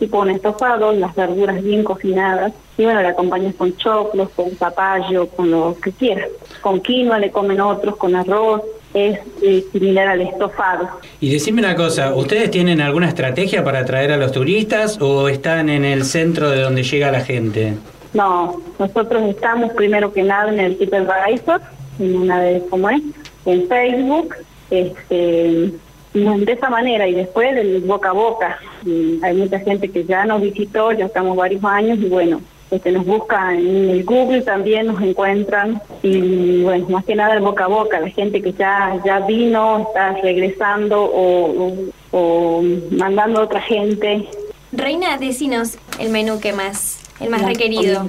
tipo 0.00 0.18
un 0.18 0.30
estofado, 0.30 0.92
las 0.92 1.14
verduras 1.14 1.62
bien 1.62 1.84
cocinadas, 1.84 2.52
y 2.76 2.84
bueno, 2.84 3.00
la 3.00 3.10
acompañas 3.10 3.54
con 3.54 3.76
choclos, 3.76 4.28
con 4.30 4.50
zapallo, 4.56 5.28
con 5.28 5.52
lo 5.52 5.76
que 5.80 5.92
quieras. 5.92 6.30
Con 6.60 6.80
quinoa 6.80 7.20
le 7.20 7.30
comen 7.30 7.60
otros, 7.60 7.96
con 7.96 8.16
arroz, 8.16 8.62
es 8.94 9.18
eh, 9.42 9.64
similar 9.72 10.08
al 10.08 10.22
estofado. 10.22 10.88
Y 11.20 11.30
decime 11.32 11.60
una 11.60 11.74
cosa, 11.74 12.14
¿ustedes 12.14 12.50
tienen 12.50 12.80
alguna 12.80 13.08
estrategia 13.08 13.62
para 13.64 13.80
atraer 13.80 14.12
a 14.12 14.16
los 14.16 14.32
turistas 14.32 14.98
o 15.00 15.28
están 15.28 15.68
en 15.68 15.84
el 15.84 16.04
centro 16.04 16.50
de 16.50 16.62
donde 16.62 16.84
llega 16.84 17.10
la 17.10 17.20
gente? 17.20 17.74
No, 18.14 18.62
nosotros 18.78 19.22
estamos 19.28 19.72
primero 19.72 20.12
que 20.12 20.22
nada 20.22 20.50
en 20.52 20.60
el 20.60 20.78
TripAdvisor, 20.78 21.60
en 21.98 22.16
una 22.16 22.40
de 22.40 22.62
cómo 22.70 22.88
es, 22.88 23.02
en 23.44 23.68
Facebook, 23.68 24.34
este, 24.70 25.72
de 26.14 26.52
esa 26.52 26.70
manera 26.70 27.08
y 27.08 27.14
después 27.14 27.54
del 27.56 27.80
boca 27.80 28.10
a 28.10 28.12
boca. 28.12 28.58
Y 28.86 29.18
hay 29.22 29.34
mucha 29.34 29.58
gente 29.58 29.90
que 29.90 30.04
ya 30.04 30.24
nos 30.24 30.40
visitó, 30.40 30.92
ya 30.92 31.06
estamos 31.06 31.36
varios 31.36 31.64
años 31.64 31.98
y 31.98 32.08
bueno, 32.08 32.40
este, 32.70 32.92
nos 32.92 33.04
buscan 33.06 33.58
en 33.58 33.90
el 33.90 34.04
Google 34.04 34.42
también 34.42 34.86
nos 34.86 35.00
encuentran 35.00 35.80
y 36.02 36.62
bueno, 36.62 36.88
más 36.88 37.04
que 37.04 37.14
nada 37.14 37.34
el 37.34 37.40
boca 37.40 37.64
a 37.64 37.68
boca, 37.68 38.00
la 38.00 38.08
gente 38.08 38.42
que 38.42 38.52
ya 38.52 39.00
ya 39.04 39.20
vino, 39.20 39.86
está 39.88 40.12
regresando 40.22 41.02
o, 41.02 41.68
o, 41.68 41.76
o 42.12 42.62
mandando 42.90 43.40
a 43.40 43.44
otra 43.44 43.60
gente. 43.60 44.28
Reina, 44.72 45.18
decinos 45.18 45.78
el 46.00 46.10
menú 46.10 46.40
que 46.40 46.52
más, 46.52 47.00
el 47.20 47.30
más 47.30 47.42
La 47.42 47.48
requerido. 47.48 48.08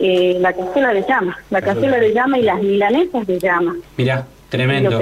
Eh, 0.00 0.36
la 0.38 0.52
cazuela 0.52 0.94
de 0.94 1.04
llama, 1.08 1.36
la 1.50 1.60
cazuela 1.60 1.98
de 1.98 2.14
llama 2.14 2.38
y 2.38 2.42
las 2.42 2.62
milanesas 2.62 3.26
de 3.26 3.38
llama. 3.38 3.76
Mirá, 3.96 4.26
tremendo. 4.48 5.00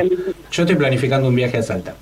Yo 0.50 0.62
estoy 0.62 0.76
planificando 0.76 1.28
un 1.28 1.36
viaje 1.36 1.58
a 1.58 1.62
Salta. 1.62 1.94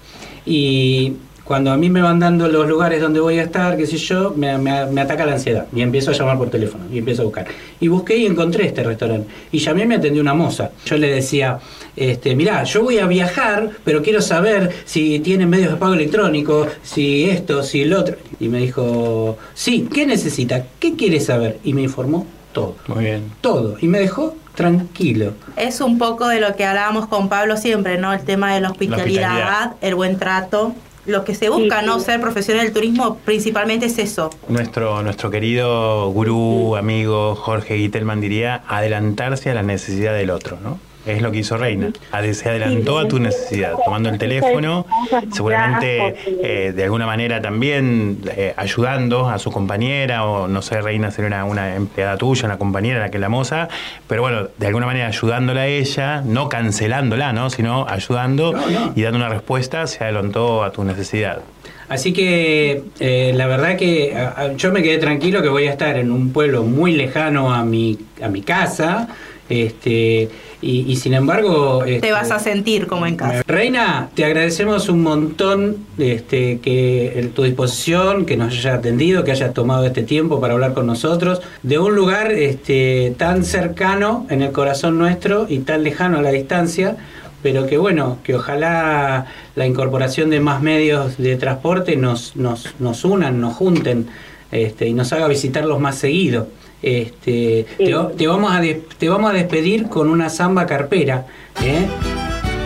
Y 0.46 1.14
cuando 1.44 1.70
a 1.72 1.76
mí 1.76 1.90
me 1.90 2.00
van 2.00 2.18
dando 2.18 2.48
los 2.48 2.66
lugares 2.66 3.00
donde 3.02 3.20
voy 3.20 3.38
a 3.38 3.42
estar, 3.42 3.76
qué 3.76 3.87
sé 3.87 3.98
yo, 3.98 4.33
me, 4.37 4.57
me- 4.59 4.87
me 4.87 5.00
ataca 5.02 5.26
la 5.26 5.33
ansiedad. 5.33 5.66
Y 5.74 5.82
empiezo 5.82 6.11
a 6.11 6.14
llamar 6.14 6.38
por 6.38 6.49
teléfono 6.51 6.84
y 6.90 6.99
empiezo 6.99 7.22
a 7.22 7.24
buscar. 7.26 7.47
Y 7.80 7.88
busqué 7.88 8.16
y 8.16 8.26
encontré 8.26 8.66
este 8.66 8.82
restaurante. 8.82 9.28
Y 9.53 9.59
llamé 9.59 9.82
y 9.82 9.86
me 9.86 9.97
atendió 9.97 10.22
una 10.22 10.32
moza. 10.34 10.70
Yo 10.86 10.97
le 10.97 11.09
decía, 11.12 11.59
este, 11.97 12.34
mirá, 12.34 12.64
yo 12.64 12.82
voy 12.82 12.99
a 12.99 13.07
viajar, 13.07 13.68
pero 13.84 14.03
quiero 14.03 14.22
saber 14.22 14.70
si 14.86 15.18
tienen 15.20 15.51
medios 15.51 15.70
de 15.72 15.76
pago 15.76 15.92
electrónico, 15.95 16.66
si 16.82 17.24
esto, 17.28 17.62
si 17.62 17.82
el 17.82 17.92
otro. 17.92 18.16
Y 18.40 18.49
me 18.49 18.59
dijo, 18.59 19.36
sí, 19.53 19.88
¿qué 19.92 20.07
necesita? 20.07 20.64
¿Qué 20.78 20.97
quiere 20.97 21.20
saber? 21.20 21.59
Y 21.62 21.74
me 21.74 21.82
informó 21.82 22.26
todo. 22.53 22.76
Muy 22.86 23.05
bien. 23.05 23.22
Todo. 23.42 23.76
Y 23.80 23.88
me 23.88 23.99
dejó 23.99 24.34
tranquilo. 24.55 25.32
Es 25.57 25.80
un 25.80 25.99
poco 25.99 26.26
de 26.28 26.40
lo 26.40 26.57
que 26.57 26.64
hablábamos 26.64 27.07
con 27.09 27.28
Pablo 27.28 27.57
siempre, 27.57 27.99
¿no? 27.99 28.12
El 28.14 28.20
tema 28.20 28.55
de 28.55 28.61
la 28.61 28.70
hospitalidad, 28.70 29.05
hospitalidad. 29.32 29.72
el 29.82 29.95
buen 29.95 30.18
trato. 30.18 30.74
Lo 31.07 31.24
que 31.24 31.34
se 31.34 31.48
busca, 31.48 31.82
¿no? 31.82 32.00
Ser 32.00 32.20
profesional 32.20 32.64
del 32.64 32.72
turismo 32.72 33.18
principalmente 33.24 33.86
es 33.86 33.98
eso. 33.98 34.30
Nuestro, 34.48 35.02
nuestro 35.02 35.30
querido 35.30 36.09
gurú, 36.11 36.76
amigo 36.76 37.34
Jorge 37.34 37.76
Gitelman 37.76 38.20
diría 38.20 38.62
adelantarse 38.68 39.50
a 39.50 39.55
la 39.55 39.62
necesidad 39.62 40.14
del 40.14 40.30
otro, 40.30 40.59
¿no? 40.62 40.78
Es 41.07 41.20
lo 41.22 41.30
que 41.32 41.38
hizo 41.38 41.57
Reina. 41.57 41.90
Se 42.32 42.48
adelantó 42.48 42.98
a 42.98 43.07
tu 43.09 43.18
necesidad, 43.18 43.74
tomando 43.84 44.09
el 44.09 44.18
teléfono, 44.18 44.86
seguramente 45.32 46.14
eh, 46.42 46.72
de 46.74 46.84
alguna 46.84 47.07
manera 47.07 47.40
también 47.42 48.18
eh, 48.36 48.55
ayudando 48.57 49.28
a 49.28 49.38
su 49.38 49.50
compañera, 49.50 50.24
o 50.26 50.48
no 50.48 50.62
sé, 50.62 50.80
Reina 50.80 51.11
ser 51.11 51.24
una, 51.26 51.44
una 51.44 51.74
empleada 51.76 52.16
tuya, 52.16 52.46
una 52.46 52.59
compañera, 52.59 53.00
la 53.00 53.11
que 53.11 53.18
la 53.18 53.28
moza, 53.28 53.68
pero 54.09 54.22
bueno, 54.22 54.48
de 54.57 54.66
alguna 54.66 54.86
manera 54.86 55.07
ayudándola 55.09 55.62
a 55.62 55.66
ella, 55.66 56.22
no 56.24 56.48
cancelándola, 56.48 57.32
¿no? 57.32 57.50
sino 57.50 57.86
ayudando 57.88 58.55
y 58.94 59.02
dando 59.02 59.18
una 59.18 59.28
respuesta, 59.28 59.86
se 59.86 60.05
adelantó 60.05 60.62
a 60.62 60.72
tu 60.72 60.84
necesidad. 60.84 61.40
Así 61.88 62.12
que 62.14 62.82
eh, 62.98 63.32
la 63.34 63.46
verdad 63.46 63.76
que 63.76 64.16
a- 64.16 64.52
yo 64.57 64.72
me 64.72 64.82
quedé 64.82 64.96
tranquilo 64.98 65.42
que 65.42 65.48
voy 65.50 65.66
a 65.66 65.70
estar 65.70 65.96
en 65.98 66.11
un 66.11 66.32
pueblo 66.32 66.62
muy 66.62 66.92
lejano 66.92 67.52
a 67.52 67.62
mi, 67.62 67.98
a 68.22 68.28
mi 68.28 68.40
casa. 68.40 69.09
Este, 69.50 70.30
y, 70.64 70.90
y 70.90 70.96
sin 70.96 71.14
embargo... 71.14 71.84
este, 71.84 72.06
Te 72.08 72.12
vas 72.12 72.30
a 72.30 72.38
sentir 72.38 72.86
como 72.86 73.06
en 73.06 73.16
casa. 73.16 73.42
Reina, 73.46 74.08
te 74.14 74.24
agradecemos 74.24 74.88
un 74.88 75.02
montón 75.02 75.76
este, 75.98 76.58
que 76.60 77.18
el- 77.18 77.30
tu 77.30 77.42
disposición, 77.42 78.24
que 78.24 78.36
nos 78.36 78.54
haya 78.54 78.74
atendido, 78.74 79.24
que 79.24 79.32
haya 79.32 79.52
tomado 79.52 79.84
este 79.84 80.02
tiempo 80.02 80.40
para 80.40 80.54
hablar 80.54 80.72
con 80.74 80.86
nosotros, 80.86 81.42
de 81.62 81.78
un 81.78 81.94
lugar 81.94 82.32
este, 82.32 83.14
tan 83.18 83.44
cercano 83.44 84.26
en 84.30 84.42
el 84.42 84.52
corazón 84.52 84.98
nuestro 84.98 85.46
y 85.48 85.58
tan 85.58 85.82
lejano 85.82 86.18
a 86.18 86.22
la 86.22 86.30
distancia, 86.30 86.96
pero 87.42 87.66
que 87.66 87.76
bueno, 87.76 88.18
que 88.24 88.34
ojalá 88.34 89.26
la 89.54 89.66
incorporación 89.66 90.30
de 90.30 90.40
más 90.40 90.62
medios 90.62 91.18
de 91.18 91.36
transporte 91.36 91.94
nos, 91.96 92.36
nos, 92.36 92.74
nos 92.78 93.04
unan, 93.04 93.38
nos 93.40 93.54
junten 93.54 94.06
este, 94.50 94.86
y 94.88 94.94
nos 94.94 95.12
haga 95.12 95.28
visitarlos 95.28 95.78
más 95.78 95.96
seguido. 95.96 96.48
Este, 96.87 97.64
te, 97.78 97.95
va- 97.95 98.11
te 98.11 98.26
vamos 98.26 98.53
a 98.55 98.61
des- 98.61 98.87
te 98.99 99.09
vamos 99.09 99.30
a 99.30 99.35
despedir 99.35 99.89
con 99.89 100.11
una 100.11 100.28
samba 100.28 100.66
carpera, 100.66 101.24
¿eh? 101.62 101.87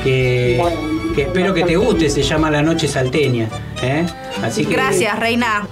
que, 0.03 0.61
que 1.15 1.23
espero 1.23 1.55
que 1.55 1.63
te 1.63 1.77
guste, 1.77 2.11
se 2.11 2.23
llama 2.23 2.51
La 2.51 2.61
Noche 2.63 2.89
Salteña. 2.89 3.49
¿eh? 3.83 4.05
Así 4.43 4.65
que, 4.65 4.73
Gracias, 4.75 5.19
Reina. 5.19 5.67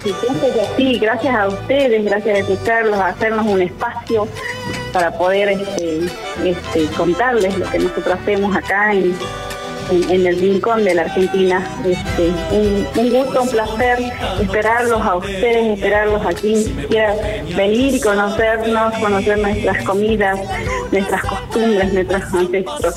Sí, 0.77 0.99
gracias 1.01 1.35
a 1.35 1.49
ustedes, 1.49 2.05
gracias 2.05 2.37
a 2.37 2.39
escucharlos, 2.39 2.99
a 2.99 3.09
hacernos 3.09 3.47
un 3.47 3.63
espacio 3.63 4.29
para 4.93 5.11
poder 5.19 5.49
este, 5.51 6.01
este, 6.45 6.87
contarles 6.97 7.59
lo 7.59 7.69
que 7.71 7.79
nosotros 7.81 8.17
hacemos 8.23 8.57
acá 8.57 8.93
en, 8.93 9.13
en- 9.91 10.11
en 10.11 10.27
el 10.27 10.39
rincón 10.41 10.85
de 10.85 10.95
la 10.95 11.03
Argentina. 11.03 11.63
Este, 11.85 12.31
un, 12.53 12.87
un 12.97 13.11
gusto, 13.11 13.43
un 13.43 13.49
placer 13.49 13.99
esperarlos 14.41 15.01
a 15.03 15.17
ustedes, 15.17 15.79
esperarlos 15.79 16.25
a 16.27 16.33
quien 16.33 16.63
quiera 16.89 17.15
venir 17.57 17.95
y 17.95 18.01
conocernos, 18.01 18.95
conocer 18.99 19.39
nuestras 19.39 19.85
comidas, 19.85 20.39
nuestras 20.93 21.23
costumbres, 21.25 21.93
nuestros 21.93 22.23
ancestros. 22.35 22.95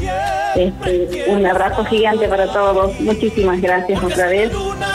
Este, 0.55 1.25
un 1.27 1.45
abrazo 1.45 1.85
gigante 1.85 2.27
para 2.27 2.51
todos, 2.51 2.99
muchísimas 2.99 3.61
gracias 3.61 4.03
otra 4.03 4.27
vez 4.27 4.51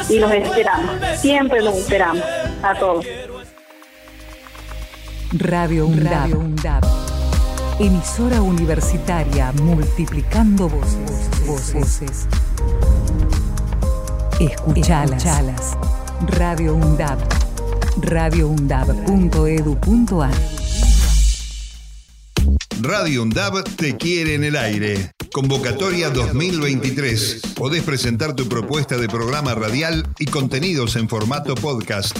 y 0.08 0.18
los 0.18 0.30
esperamos, 0.32 0.90
siempre 1.16 1.62
los 1.62 1.76
esperamos 1.76 2.22
a 2.62 2.74
todos. 2.74 3.04
Radio 5.38 5.86
UNDAB. 5.86 6.93
Emisora 7.80 8.40
universitaria 8.40 9.50
multiplicando 9.52 10.68
voces. 10.68 11.28
voces. 11.44 12.28
Escuchalas. 14.38 15.76
Radio 16.38 16.76
UNDAB. 16.76 17.18
radioundab.edu.ar 18.00 20.34
Radio 22.80 23.22
UNDAB 23.22 23.64
te 23.76 23.96
quiere 23.96 24.34
en 24.34 24.44
el 24.44 24.54
aire. 24.54 25.10
Convocatoria 25.32 26.10
2023. 26.10 27.40
Podés 27.56 27.82
presentar 27.82 28.36
tu 28.36 28.48
propuesta 28.48 28.98
de 28.98 29.08
programa 29.08 29.56
radial 29.56 30.06
y 30.20 30.26
contenidos 30.26 30.94
en 30.94 31.08
formato 31.08 31.56
podcast. 31.56 32.16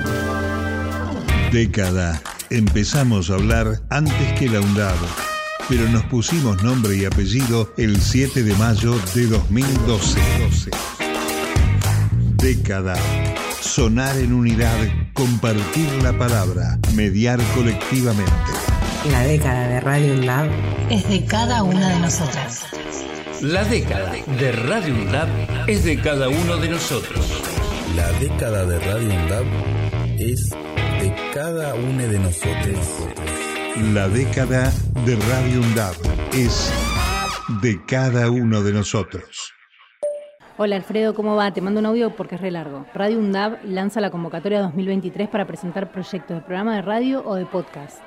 Década. 1.51 2.21
Empezamos 2.49 3.29
a 3.29 3.33
hablar 3.33 3.81
antes 3.89 4.39
que 4.39 4.47
la 4.47 4.61
UNDAB, 4.61 4.95
pero 5.67 5.87
nos 5.89 6.03
pusimos 6.05 6.63
nombre 6.63 6.95
y 6.95 7.03
apellido 7.03 7.73
el 7.77 8.01
7 8.01 8.43
de 8.43 8.55
mayo 8.55 8.95
de 9.13 9.27
2012. 9.27 10.71
Década. 12.37 12.95
Sonar 13.59 14.15
en 14.17 14.31
unidad, 14.31 14.77
compartir 15.13 15.89
la 16.01 16.17
palabra, 16.17 16.79
mediar 16.95 17.39
colectivamente. 17.53 18.31
La 19.11 19.23
década 19.23 19.67
de 19.67 19.79
Radio 19.81 20.13
UNDAB 20.13 20.49
Es 20.89 21.09
de 21.09 21.25
cada 21.25 21.63
una 21.63 21.89
de 21.89 21.99
nosotras. 21.99 22.63
La 23.41 23.65
década 23.65 24.13
de 24.39 24.51
Radio 24.53 24.93
UNDAB 24.95 25.27
es 25.67 25.83
de 25.83 25.99
cada 25.99 26.29
uno 26.29 26.55
de 26.57 26.69
nosotros. 26.69 27.25
La 27.97 28.09
década 28.19 28.65
de 28.65 28.79
Radio 28.79 29.09
UNDAB 29.09 29.45
es 30.17 30.49
de 31.01 31.15
cada 31.33 31.73
uno 31.73 32.07
de 32.07 32.19
nosotros. 32.19 32.77
La 33.91 34.07
década 34.07 34.71
de 35.03 35.15
Radio 35.15 35.61
UNDAB 35.61 35.95
es 36.31 36.71
de 37.63 37.83
cada 37.87 38.29
uno 38.29 38.61
de 38.61 38.71
nosotros. 38.71 39.51
Hola 40.57 40.75
Alfredo, 40.75 41.15
¿cómo 41.15 41.35
va? 41.35 41.51
Te 41.51 41.59
mando 41.59 41.79
un 41.79 41.87
audio 41.87 42.15
porque 42.15 42.35
es 42.35 42.41
re 42.41 42.51
largo. 42.51 42.85
Radio 42.93 43.17
UNDAB 43.17 43.65
lanza 43.65 43.99
la 43.99 44.11
convocatoria 44.11 44.61
2023 44.61 45.27
para 45.27 45.47
presentar 45.47 45.91
proyectos 45.91 46.37
de 46.37 46.41
programa 46.43 46.75
de 46.75 46.83
radio 46.83 47.23
o 47.25 47.33
de 47.33 47.47
podcast. 47.47 47.99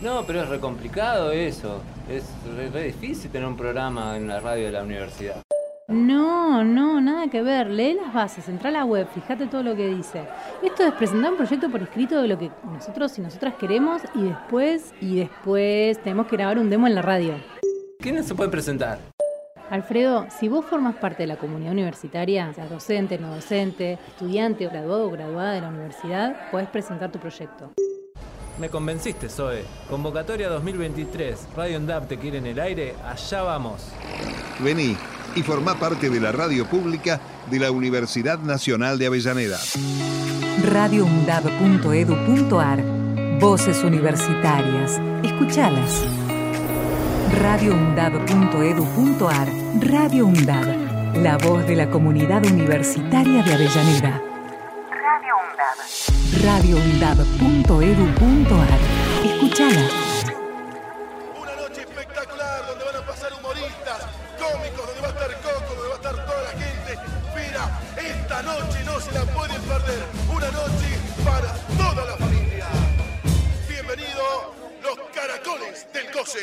No, 0.00 0.24
pero 0.24 0.42
es 0.42 0.48
re 0.48 0.60
complicado 0.60 1.32
eso. 1.32 1.82
Es 2.08 2.26
re, 2.56 2.70
re 2.70 2.84
difícil 2.84 3.28
tener 3.28 3.48
un 3.48 3.56
programa 3.56 4.16
en 4.16 4.28
la 4.28 4.38
radio 4.38 4.66
de 4.66 4.72
la 4.72 4.84
universidad. 4.84 5.45
No, 5.88 6.64
no, 6.64 7.00
nada 7.00 7.28
que 7.28 7.42
ver. 7.42 7.70
Lee 7.70 7.94
las 7.94 8.12
bases, 8.12 8.48
entra 8.48 8.70
a 8.70 8.72
la 8.72 8.84
web, 8.84 9.06
fíjate 9.14 9.46
todo 9.46 9.62
lo 9.62 9.76
que 9.76 9.86
dice. 9.86 10.24
Esto 10.60 10.82
es 10.82 10.92
presentar 10.94 11.30
un 11.30 11.36
proyecto 11.36 11.70
por 11.70 11.80
escrito 11.80 12.20
de 12.20 12.26
lo 12.26 12.36
que 12.36 12.50
nosotros 12.64 13.16
y 13.18 13.20
nosotras 13.20 13.54
queremos 13.54 14.02
y 14.16 14.24
después, 14.24 14.92
y 15.00 15.20
después 15.20 16.02
tenemos 16.02 16.26
que 16.26 16.36
grabar 16.36 16.58
un 16.58 16.70
demo 16.70 16.88
en 16.88 16.96
la 16.96 17.02
radio. 17.02 17.34
¿Quiénes 18.00 18.26
se 18.26 18.34
pueden 18.34 18.50
presentar? 18.50 18.98
Alfredo, 19.70 20.26
si 20.28 20.48
vos 20.48 20.64
formas 20.64 20.96
parte 20.96 21.22
de 21.22 21.28
la 21.28 21.36
comunidad 21.36 21.72
universitaria, 21.72 22.52
seas 22.52 22.68
docente, 22.68 23.18
no 23.18 23.32
docente, 23.32 23.98
estudiante, 24.08 24.66
graduado 24.66 25.06
o 25.06 25.10
graduada 25.10 25.52
de 25.52 25.60
la 25.60 25.68
universidad, 25.68 26.50
podés 26.50 26.68
presentar 26.68 27.12
tu 27.12 27.20
proyecto. 27.20 27.70
Me 28.58 28.70
convenciste, 28.70 29.28
Zoe. 29.28 29.64
Convocatoria 29.90 30.48
2023. 30.48 31.48
Radio 31.56 31.76
UNDAB 31.78 32.08
te 32.08 32.16
quiere 32.18 32.38
en 32.38 32.46
el 32.46 32.58
aire. 32.58 32.94
Allá 33.04 33.42
vamos. 33.42 33.82
Vení 34.60 34.96
y 35.34 35.42
formá 35.42 35.74
parte 35.78 36.08
de 36.08 36.18
la 36.20 36.32
radio 36.32 36.64
pública 36.66 37.20
de 37.50 37.58
la 37.58 37.70
Universidad 37.70 38.38
Nacional 38.38 38.98
de 38.98 39.06
Avellaneda. 39.06 39.58
radioundab.edu.ar 40.64 42.82
Voces 43.38 43.84
universitarias. 43.84 44.98
Escuchalas. 45.22 46.02
radioundab.edu.ar 47.42 49.48
Radio 49.82 50.24
UNDAB. 50.26 51.16
La 51.16 51.36
voz 51.36 51.66
de 51.66 51.76
la 51.76 51.90
comunidad 51.90 52.46
universitaria 52.46 53.42
de 53.42 53.52
Avellaneda 53.52 54.22
radioundad.edu.ar. 56.42 58.80
Escuchala. 59.24 59.88
Una 61.40 61.54
noche 61.56 61.80
espectacular 61.82 62.66
donde 62.66 62.84
van 62.84 62.96
a 62.96 63.06
pasar 63.06 63.32
humoristas, 63.34 64.06
cómicos, 64.38 64.86
donde 64.86 65.00
va 65.00 65.08
a 65.08 65.10
estar 65.10 65.40
Coco, 65.40 65.74
donde 65.74 65.88
va 65.88 65.94
a 65.94 65.96
estar 65.96 66.26
toda 66.26 66.42
la 66.42 66.50
gente. 66.50 66.98
Mira, 67.34 67.80
esta 67.96 68.42
noche 68.42 68.84
no 68.84 69.00
se 69.00 69.10
la 69.12 69.24
pueden 69.26 69.62
perder. 69.62 70.04
Una 70.28 70.50
noche 70.50 70.98
para 71.24 71.52
toda 71.76 72.04
la 72.04 72.16
familia. 72.16 72.66
Bienvenido 73.68 74.54
los 74.82 74.98
caracoles 75.14 75.86
del 75.92 76.10
goce. 76.12 76.40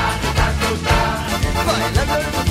ta, 0.83 0.97
bailando 1.65 2.15
el 2.15 2.44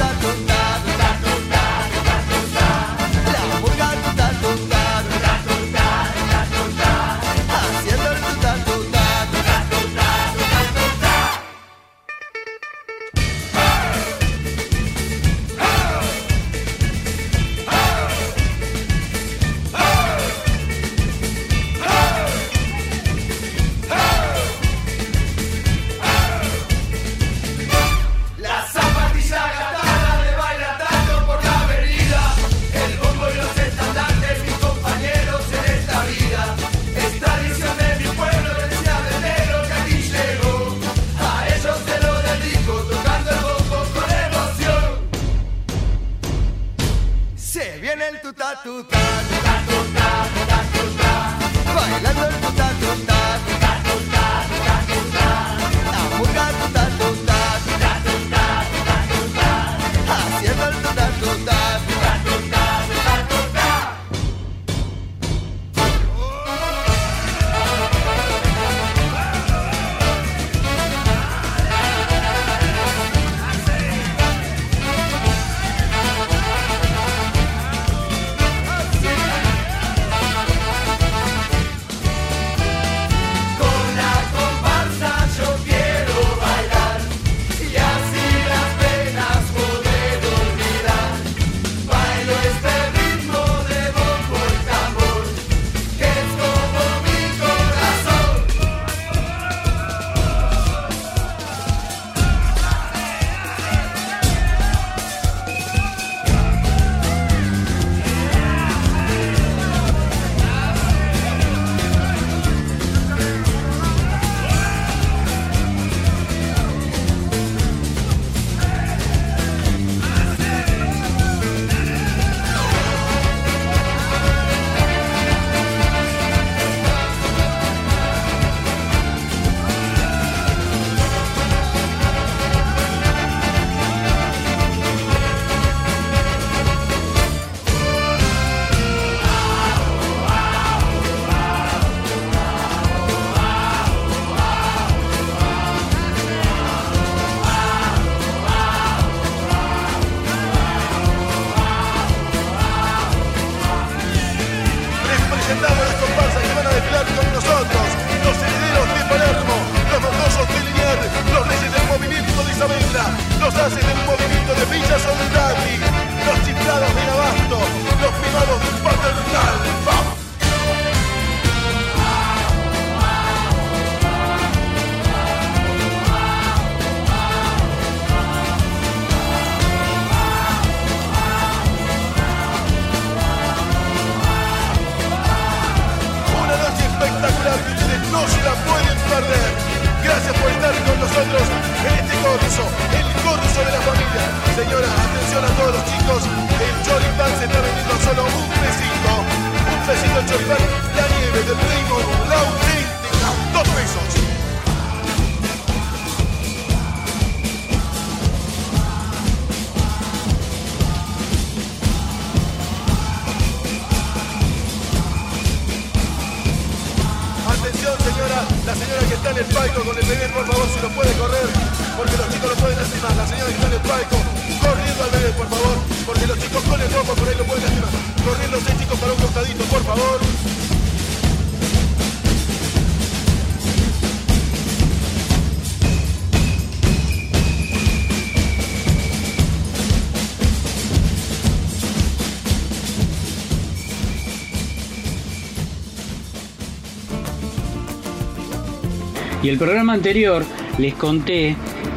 Y 249.45 249.51
el 249.51 249.59
programa 249.59 249.93
anterior 249.93 250.43
les 250.79 250.95
conté 250.95 251.55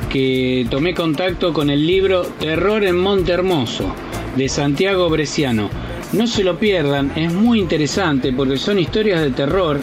que 0.10 0.68
tomé 0.70 0.94
contacto 0.94 1.54
con 1.54 1.70
el 1.70 1.88
libro 1.88 2.24
Terror 2.24 2.84
en 2.84 3.00
Monte 3.00 3.32
Hermoso 3.32 3.96
de 4.36 4.50
Santiago 4.50 5.10
Bresciano. 5.10 5.70
No 6.12 6.28
se 6.28 6.44
lo 6.44 6.60
pierdan, 6.60 7.14
es 7.16 7.34
muy 7.34 7.60
interesante 7.60 8.34
porque 8.34 8.58
son 8.58 8.80
historias 8.80 9.22
de 9.22 9.30
terror 9.30 9.80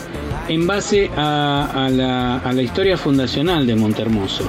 en 0.46 0.66
base 0.66 1.10
a, 1.16 1.88
la, 1.90 2.36
a 2.36 2.52
la 2.52 2.60
historia 2.60 2.98
fundacional 2.98 3.66
de 3.66 3.76
Montermoso. 3.76 4.44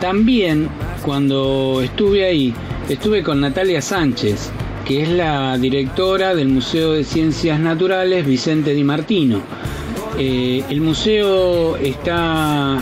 También 0.00 0.68
cuando 1.02 1.80
estuve 1.82 2.26
ahí, 2.26 2.54
estuve 2.88 3.24
con 3.24 3.40
Natalia 3.40 3.82
Sánchez, 3.82 4.52
que 4.84 5.02
es 5.02 5.08
la 5.08 5.58
directora 5.58 6.32
del 6.32 6.46
Museo 6.46 6.92
de 6.92 7.02
Ciencias 7.02 7.58
Naturales 7.58 8.24
Vicente 8.24 8.72
Di 8.72 8.84
Martino. 8.84 9.42
Eh, 10.18 10.64
el 10.70 10.80
museo 10.80 11.76
está 11.76 12.78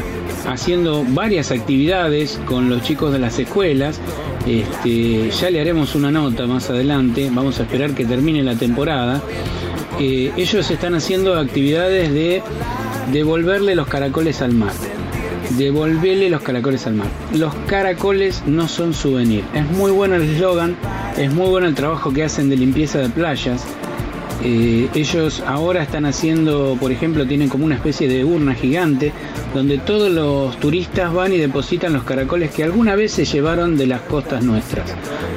haciendo 0.47 1.05
varias 1.09 1.51
actividades 1.51 2.41
con 2.47 2.69
los 2.69 2.83
chicos 2.83 3.13
de 3.13 3.19
las 3.19 3.39
escuelas. 3.39 4.01
Este, 4.47 5.31
ya 5.31 5.51
le 5.51 5.61
haremos 5.61 5.95
una 5.95 6.11
nota 6.11 6.47
más 6.47 6.71
adelante, 6.71 7.31
vamos 7.33 7.59
a 7.59 7.63
esperar 7.63 7.95
que 7.95 8.05
termine 8.05 8.43
la 8.43 8.55
temporada. 8.55 9.23
Eh, 9.99 10.33
ellos 10.37 10.71
están 10.71 10.95
haciendo 10.95 11.39
actividades 11.39 12.13
de 12.13 12.43
devolverle 13.13 13.75
los 13.75 13.89
caracoles 13.89 14.43
al 14.43 14.53
mar. 14.53 14.73
Devolverle 15.59 16.31
los 16.31 16.43
caracoles 16.43 16.87
al 16.87 16.95
mar. 16.95 17.07
Los 17.33 17.55
caracoles 17.67 18.43
no 18.47 18.69
son 18.69 18.95
souvenir. 18.95 19.45
Es 19.55 19.69
muy 19.71 19.91
bueno 19.91 20.17
el 20.17 20.23
eslogan, 20.23 20.77
es 21.17 21.33
muy 21.33 21.49
bueno 21.49 21.67
el 21.67 21.75
trabajo 21.75 22.13
que 22.13 22.25
hacen 22.25 22.49
de 22.49 22.57
limpieza 22.57 22.99
de 22.99 23.09
playas. 23.09 23.65
Eh, 24.43 24.89
ellos 24.95 25.43
ahora 25.47 25.83
están 25.83 26.05
haciendo, 26.05 26.77
por 26.79 26.93
ejemplo, 26.93 27.27
tienen 27.27 27.49
como 27.49 27.65
una 27.65 27.77
especie 27.77 28.09
de 28.09 28.25
urna 28.25 28.55
gigante 28.55 29.13
donde 29.55 29.79
todos 29.79 30.11
los 30.11 30.59
turistas 30.59 31.13
van 31.15 31.33
y 31.33 31.39
depositan 31.39 31.93
los 31.93 32.03
caracoles 32.05 32.51
que 32.51 32.65
alguna 32.65 32.95
vez 32.97 33.13
se 33.13 33.25
llevaron 33.25 33.77
de 33.77 33.87
las 33.87 34.01
costas 34.03 34.43
nuestras, 34.43 34.93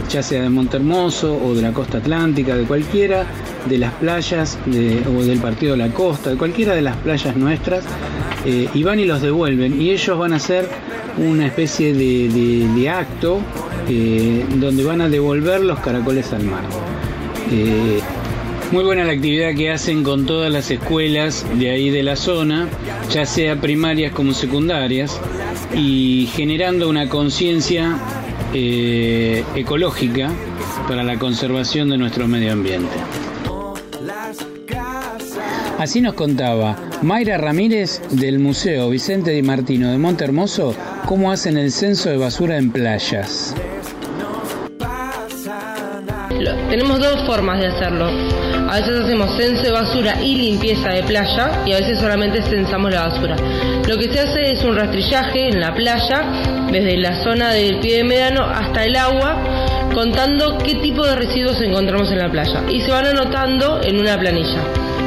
ya 0.10 0.22
sea 0.24 0.42
de 0.42 0.50
Montermoso 0.50 1.38
o 1.42 1.54
de 1.54 1.62
la 1.62 1.72
costa 1.72 2.00
atlántica, 2.00 2.56
de 2.56 2.64
cualquiera 2.64 3.26
de 3.70 3.78
las 3.78 3.94
playas 3.94 4.58
de- 4.66 5.02
o 5.08 5.24
del 5.24 5.40
partido 5.40 5.74
de 5.74 5.78
la 5.78 5.90
costa, 5.90 6.32
de 6.32 6.36
cualquiera 6.38 6.74
de 6.74 6.82
las 6.82 6.98
playas 6.98 7.36
nuestras, 7.38 7.84
eh, 8.46 8.68
y 8.74 8.84
van 8.84 9.00
y 9.00 9.06
los 9.06 9.22
devuelven. 9.22 9.80
Y 9.82 9.92
ellos 9.92 10.18
van 10.18 10.34
a 10.34 10.38
hacer 10.38 10.68
una 11.18 11.46
especie 11.46 11.94
de, 11.94 12.90
acto 12.90 13.40
eh, 13.90 14.44
donde 14.56 14.84
van 14.84 15.02
a 15.02 15.10
devolver 15.10 15.62
los 15.62 15.80
caracoles 15.80 16.34
al 16.34 16.44
mar. 16.44 16.64
Muy 18.72 18.84
buena 18.84 19.06
la 19.06 19.14
actividad 19.14 19.56
que 19.56 19.72
hacen 19.72 20.04
con 20.04 20.26
todas 20.26 20.52
las 20.52 20.70
escuelas 20.70 21.46
de 21.58 21.70
ahí 21.70 21.90
de 21.90 22.04
la 22.04 22.18
zona, 22.18 22.68
ya 23.10 23.26
sea 23.26 23.62
primarias 23.62 24.12
como 24.12 24.34
secundarias, 24.34 25.20
y 25.74 26.28
generando 26.34 26.90
una 26.90 27.08
conciencia 27.08 27.98
eh, 28.54 29.44
ecológica 29.56 30.32
para 30.88 31.04
la 31.04 31.18
conservación 31.18 31.90
de 31.90 31.98
nuestro 31.98 32.28
medio 32.28 32.52
ambiente. 32.52 32.96
Así 35.78 36.02
nos 36.02 36.16
contaba 36.16 36.76
Mayra 37.04 37.38
Ramírez 37.38 38.02
del 38.10 38.40
Museo 38.40 38.90
Vicente 38.90 39.32
Di 39.32 39.44
Martino 39.44 39.92
de 39.92 39.98
Monte 39.98 40.26
Hermoso 40.26 40.76
cómo 41.06 41.32
hacen 41.32 41.58
el 41.58 41.72
censo 41.72 42.10
de 42.10 42.18
basura 42.18 42.58
en 42.58 42.72
playas. 42.72 43.56
Tenemos 46.70 47.00
dos 47.00 47.26
formas 47.26 47.60
de 47.60 47.68
hacerlo. 47.68 48.47
A 48.70 48.76
veces 48.82 49.00
hacemos 49.00 49.38
censo 49.38 49.64
de 49.64 49.72
basura 49.72 50.22
y 50.22 50.36
limpieza 50.36 50.90
de 50.90 51.04
playa 51.04 51.64
y 51.66 51.74
a 51.74 51.78
veces 51.78 52.00
solamente 52.00 52.42
censamos 52.42 52.92
la 52.92 53.08
basura. 53.08 53.36
Lo 53.88 53.98
que 53.98 54.12
se 54.12 54.20
hace 54.20 54.52
es 54.52 54.64
un 54.64 54.76
rastrillaje 54.76 55.48
en 55.48 55.62
la 55.62 55.74
playa, 55.74 56.24
desde 56.72 56.98
la 56.98 57.24
zona 57.24 57.52
del 57.52 57.80
pie 57.80 57.98
de 57.98 58.04
medano 58.04 58.44
hasta 58.44 58.84
el 58.84 58.96
agua, 58.98 59.38
contando 59.94 60.58
qué 60.58 60.76
tipo 60.76 61.06
de 61.06 61.16
residuos 61.16 61.62
encontramos 61.62 62.12
en 62.12 62.20
la 62.20 62.30
playa. 62.30 62.64
Y 62.70 62.82
se 62.82 62.92
van 62.92 63.06
anotando 63.06 63.80
en 63.84 64.00
una 64.00 64.20
planilla. 64.20 64.60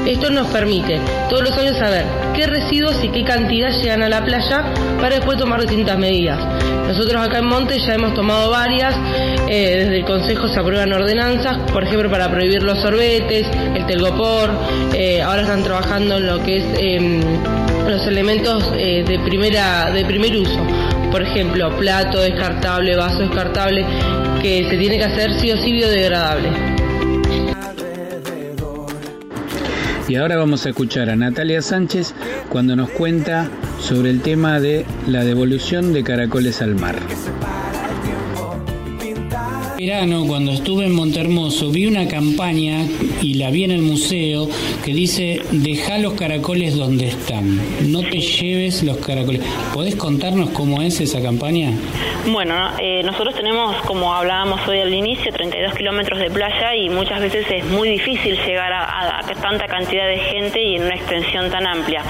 Esto 0.07 0.31
nos 0.31 0.47
permite 0.49 0.99
todos 1.29 1.43
los 1.43 1.59
años 1.59 1.77
saber 1.77 2.07
qué 2.35 2.47
residuos 2.47 3.05
y 3.05 3.11
qué 3.11 3.23
cantidad 3.25 3.71
llegan 3.71 4.03
a 4.03 4.09
la 4.09 4.25
playa 4.25 4.65
para 5.01 5.16
después 5.16 5.38
tomar 5.38 5.61
distintas 5.61 5.98
medidas. 5.98 6.38
Nosotros 6.86 7.24
acá 7.24 7.38
en 7.38 7.46
Monte 7.46 7.78
ya 7.78 7.94
hemos 7.94 8.14
tomado 8.14 8.51
varias, 8.51 8.94
eh, 9.48 9.84
desde 9.84 9.98
el 9.98 10.05
Consejo 10.05 10.48
se 10.48 10.59
aprueban 10.59 10.92
ordenanzas, 10.92 11.59
por 11.72 11.84
ejemplo 11.84 12.11
para 12.11 12.30
prohibir 12.30 12.62
los 12.62 12.78
sorbetes, 12.80 13.46
el 13.74 13.86
telgopor, 13.86 14.51
eh, 14.92 15.22
ahora 15.22 15.42
están 15.42 15.62
trabajando 15.62 16.16
en 16.16 16.26
lo 16.26 16.42
que 16.42 16.59
es 16.59 16.64
em, 16.78 17.20
los 17.88 18.07
elementos 18.07 18.72
eh, 18.76 19.05
de, 19.07 19.18
primera, 19.20 19.90
de 19.90 20.05
primer 20.05 20.36
uso, 20.36 20.61
por 21.11 21.22
ejemplo 21.22 21.70
plato 21.78 22.20
descartable, 22.20 22.96
vaso 22.96 23.20
descartable, 23.20 23.84
que 24.42 24.68
se 24.68 24.76
tiene 24.76 24.98
que 24.98 25.05
hacer 25.05 25.32
sí 25.40 25.51
o 25.51 25.57
sí 25.57 25.72
biodegradable. 25.72 26.51
Y 30.09 30.16
ahora 30.16 30.36
vamos 30.36 30.66
a 30.66 30.70
escuchar 30.70 31.09
a 31.09 31.14
Natalia 31.14 31.62
Sánchez 31.62 32.14
cuando 32.48 32.74
nos 32.74 32.90
cuenta 32.90 33.48
sobre 33.81 34.11
el 34.11 34.20
tema 34.20 34.61
de 34.61 34.87
la 35.07 35.24
devolución 35.24 35.93
de 35.93 36.05
caracoles 36.05 36.62
al 36.62 36.74
mar. 36.74 36.97
Verano, 39.85 40.26
cuando 40.26 40.53
estuve 40.53 40.85
en 40.85 40.93
Montermoso, 40.95 41.70
vi 41.70 41.87
una 41.87 42.07
campaña 42.07 42.85
y 43.22 43.33
la 43.39 43.49
vi 43.51 43.64
en 43.64 43.70
el 43.70 43.81
museo 43.81 44.47
que 44.85 44.93
dice: 44.93 45.41
Deja 45.53 45.97
los 45.97 46.12
caracoles 46.12 46.76
donde 46.76 47.07
están, 47.09 47.59
no 47.91 48.03
te 48.03 48.20
lleves 48.20 48.83
los 48.83 48.99
caracoles. 48.99 49.41
¿Podés 49.72 49.97
contarnos 49.97 50.51
cómo 50.51 50.83
es 50.83 51.01
esa 51.01 51.22
campaña? 51.22 51.72
Bueno, 52.31 52.72
eh, 52.78 53.01
nosotros 53.05 53.35
tenemos, 53.35 53.74
como 53.87 54.12
hablábamos 54.14 54.61
hoy 54.68 54.81
al 54.81 54.93
inicio, 54.93 55.33
32 55.33 55.72
kilómetros 55.74 56.18
de 56.18 56.31
playa 56.31 56.74
y 56.76 56.91
muchas 56.91 57.18
veces 57.22 57.47
es 57.51 57.64
muy 57.64 57.89
difícil 57.89 58.37
llegar 58.45 58.70
a, 58.74 58.85
a- 58.85 59.20
a 59.20 59.22
tanta 59.41 59.66
cantidad 59.66 60.07
de 60.09 60.18
gente 60.18 60.62
y 60.62 60.74
en 60.76 60.83
una 60.83 60.95
extensión 60.97 61.49
tan 61.51 61.66
amplia. 61.66 62.03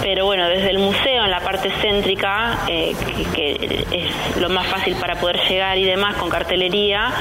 Pero 0.00 0.24
bueno, 0.24 0.48
desde 0.48 0.70
el 0.70 0.78
museo, 0.78 1.24
en 1.24 1.30
la 1.30 1.40
parte 1.52 1.70
céntrica, 1.82 2.60
eh, 2.66 2.94
que, 3.34 3.84
es 3.90 4.40
lo 4.40 4.48
más 4.48 4.66
fácil 4.68 4.96
para 4.96 5.16
poder 5.16 5.38
llegar 5.46 5.76
y 5.76 5.84
demás, 5.84 6.16
con 6.16 6.30
cartelería, 6.30 7.12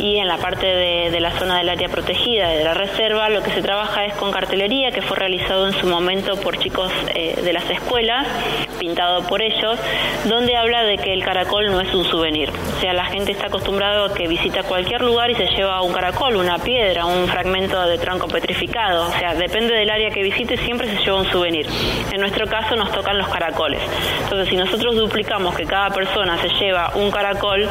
y 0.00 0.16
en 0.16 0.26
la 0.26 0.38
parte 0.38 0.66
de, 0.66 1.10
de 1.12 1.20
la 1.20 1.30
zona 1.38 1.58
del 1.58 1.68
área 1.68 1.88
protegida, 1.88 2.48
de 2.48 2.64
la 2.64 2.74
reserva, 2.74 3.28
lo 3.28 3.44
que 3.44 3.52
se 3.52 3.62
trabaja 3.62 4.04
es 4.04 4.14
con 4.14 4.32
cartelería, 4.32 4.90
que 4.90 5.02
fue 5.02 5.16
realizado 5.16 5.68
en 5.68 5.72
su 5.74 5.86
momento 5.86 6.34
por 6.40 6.58
chicos 6.58 6.90
eh, 7.14 7.40
de 7.40 7.52
las 7.52 7.70
escuelas, 7.70 8.26
pintado 8.80 9.24
por 9.28 9.40
ellos, 9.40 9.78
donde 10.24 10.56
habla 10.56 10.82
de 10.82 10.98
que 10.98 11.12
el 11.12 11.22
caracol 11.22 11.66
no 11.66 11.80
es 11.80 11.94
un 11.94 12.04
souvenir. 12.06 12.50
O 12.50 12.80
sea, 12.80 12.92
la 12.92 13.04
gente 13.04 13.30
está 13.30 13.46
acostumbrada 13.46 14.06
a 14.06 14.14
que 14.14 14.26
visita 14.26 14.64
cualquier 14.64 15.02
lugar 15.02 15.30
y 15.30 15.36
se 15.36 15.46
lleva 15.46 15.80
un 15.82 15.92
caracol, 15.92 16.34
una 16.34 16.58
piedra, 16.58 17.06
un 17.06 17.28
fragmento 17.28 17.80
de 17.86 17.98
tronco 17.98 18.26
petrificado. 18.26 19.06
O 19.06 19.12
sea, 19.12 19.36
depende 19.36 19.74
del 19.74 19.90
área 19.90 20.10
que 20.10 20.24
visite, 20.24 20.56
siempre 20.56 20.88
se 20.88 20.96
lleva 21.04 21.20
un 21.20 21.30
souvenir. 21.30 21.66
En 22.12 22.20
nuestro 22.20 22.46
caso 22.48 22.74
nos 22.74 22.90
tocan 22.92 23.18
los 23.18 23.28
caracoles. 23.28 23.75
Entonces, 24.22 24.48
si 24.48 24.56
nosotros 24.56 24.96
duplicamos 24.96 25.54
que 25.54 25.64
cada 25.64 25.90
persona 25.90 26.40
se 26.40 26.48
lleva 26.48 26.92
un 26.94 27.10
caracol, 27.10 27.68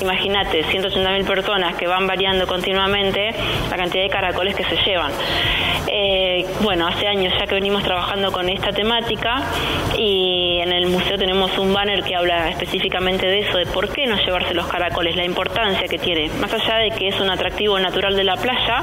Imagínate, 0.00 0.64
180.000 0.64 1.26
personas 1.26 1.74
que 1.76 1.86
van 1.86 2.06
variando 2.06 2.46
continuamente 2.46 3.30
la 3.70 3.76
cantidad 3.76 4.04
de 4.04 4.10
caracoles 4.10 4.54
que 4.54 4.64
se 4.64 4.76
llevan. 4.76 5.12
Eh, 5.90 6.46
bueno, 6.60 6.86
hace 6.86 7.06
años 7.06 7.32
ya 7.38 7.46
que 7.46 7.54
venimos 7.54 7.82
trabajando 7.82 8.30
con 8.30 8.48
esta 8.48 8.72
temática 8.72 9.42
y 9.96 10.58
en 10.60 10.72
el 10.72 10.86
museo 10.86 11.16
tenemos 11.16 11.56
un 11.58 11.72
banner 11.72 12.02
que 12.02 12.14
habla 12.14 12.50
específicamente 12.50 13.26
de 13.26 13.40
eso, 13.40 13.58
de 13.58 13.66
por 13.66 13.90
qué 13.90 14.06
no 14.06 14.16
llevarse 14.16 14.54
los 14.54 14.66
caracoles, 14.66 15.16
la 15.16 15.24
importancia 15.24 15.88
que 15.88 15.98
tiene. 15.98 16.28
Más 16.40 16.52
allá 16.52 16.76
de 16.76 16.90
que 16.90 17.08
es 17.08 17.18
un 17.20 17.30
atractivo 17.30 17.78
natural 17.80 18.14
de 18.14 18.24
la 18.24 18.36
playa, 18.36 18.82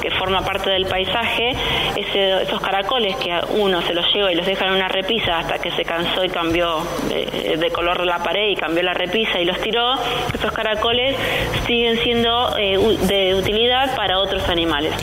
que, 0.00 0.10
forma 0.10 0.42
parte 0.44 0.70
del 0.70 0.86
paisaje, 0.86 1.52
esos 1.96 2.60
caracoles 2.60 3.16
que 3.16 3.38
uno 3.50 3.80
se 3.82 3.94
los 3.94 4.12
lleva 4.12 4.32
y 4.32 4.34
los 4.34 4.46
deja 4.46 4.66
en 4.66 4.72
una 4.72 4.88
repisa 4.88 5.38
hasta 5.38 5.58
que 5.58 5.70
se 5.70 5.84
cansó 5.84 6.24
y 6.24 6.28
cambió 6.28 6.82
de, 7.08 7.56
de 7.56 7.70
color 7.70 8.04
la 8.04 8.18
pared 8.22 8.48
y 8.50 8.56
cambió 8.56 8.82
la 8.82 8.94
repisa 8.94 9.40
y 9.40 9.44
los 9.44 9.60
tiró, 9.60 9.94
esos 10.34 10.52
caracoles 10.52 11.16
siguen 11.66 11.98
siendo 11.98 12.56
eh, 12.58 12.78
de 13.02 13.34
utilidad 13.34 13.94
para 13.96 14.18
otros 14.18 14.48
animales. 14.48 14.94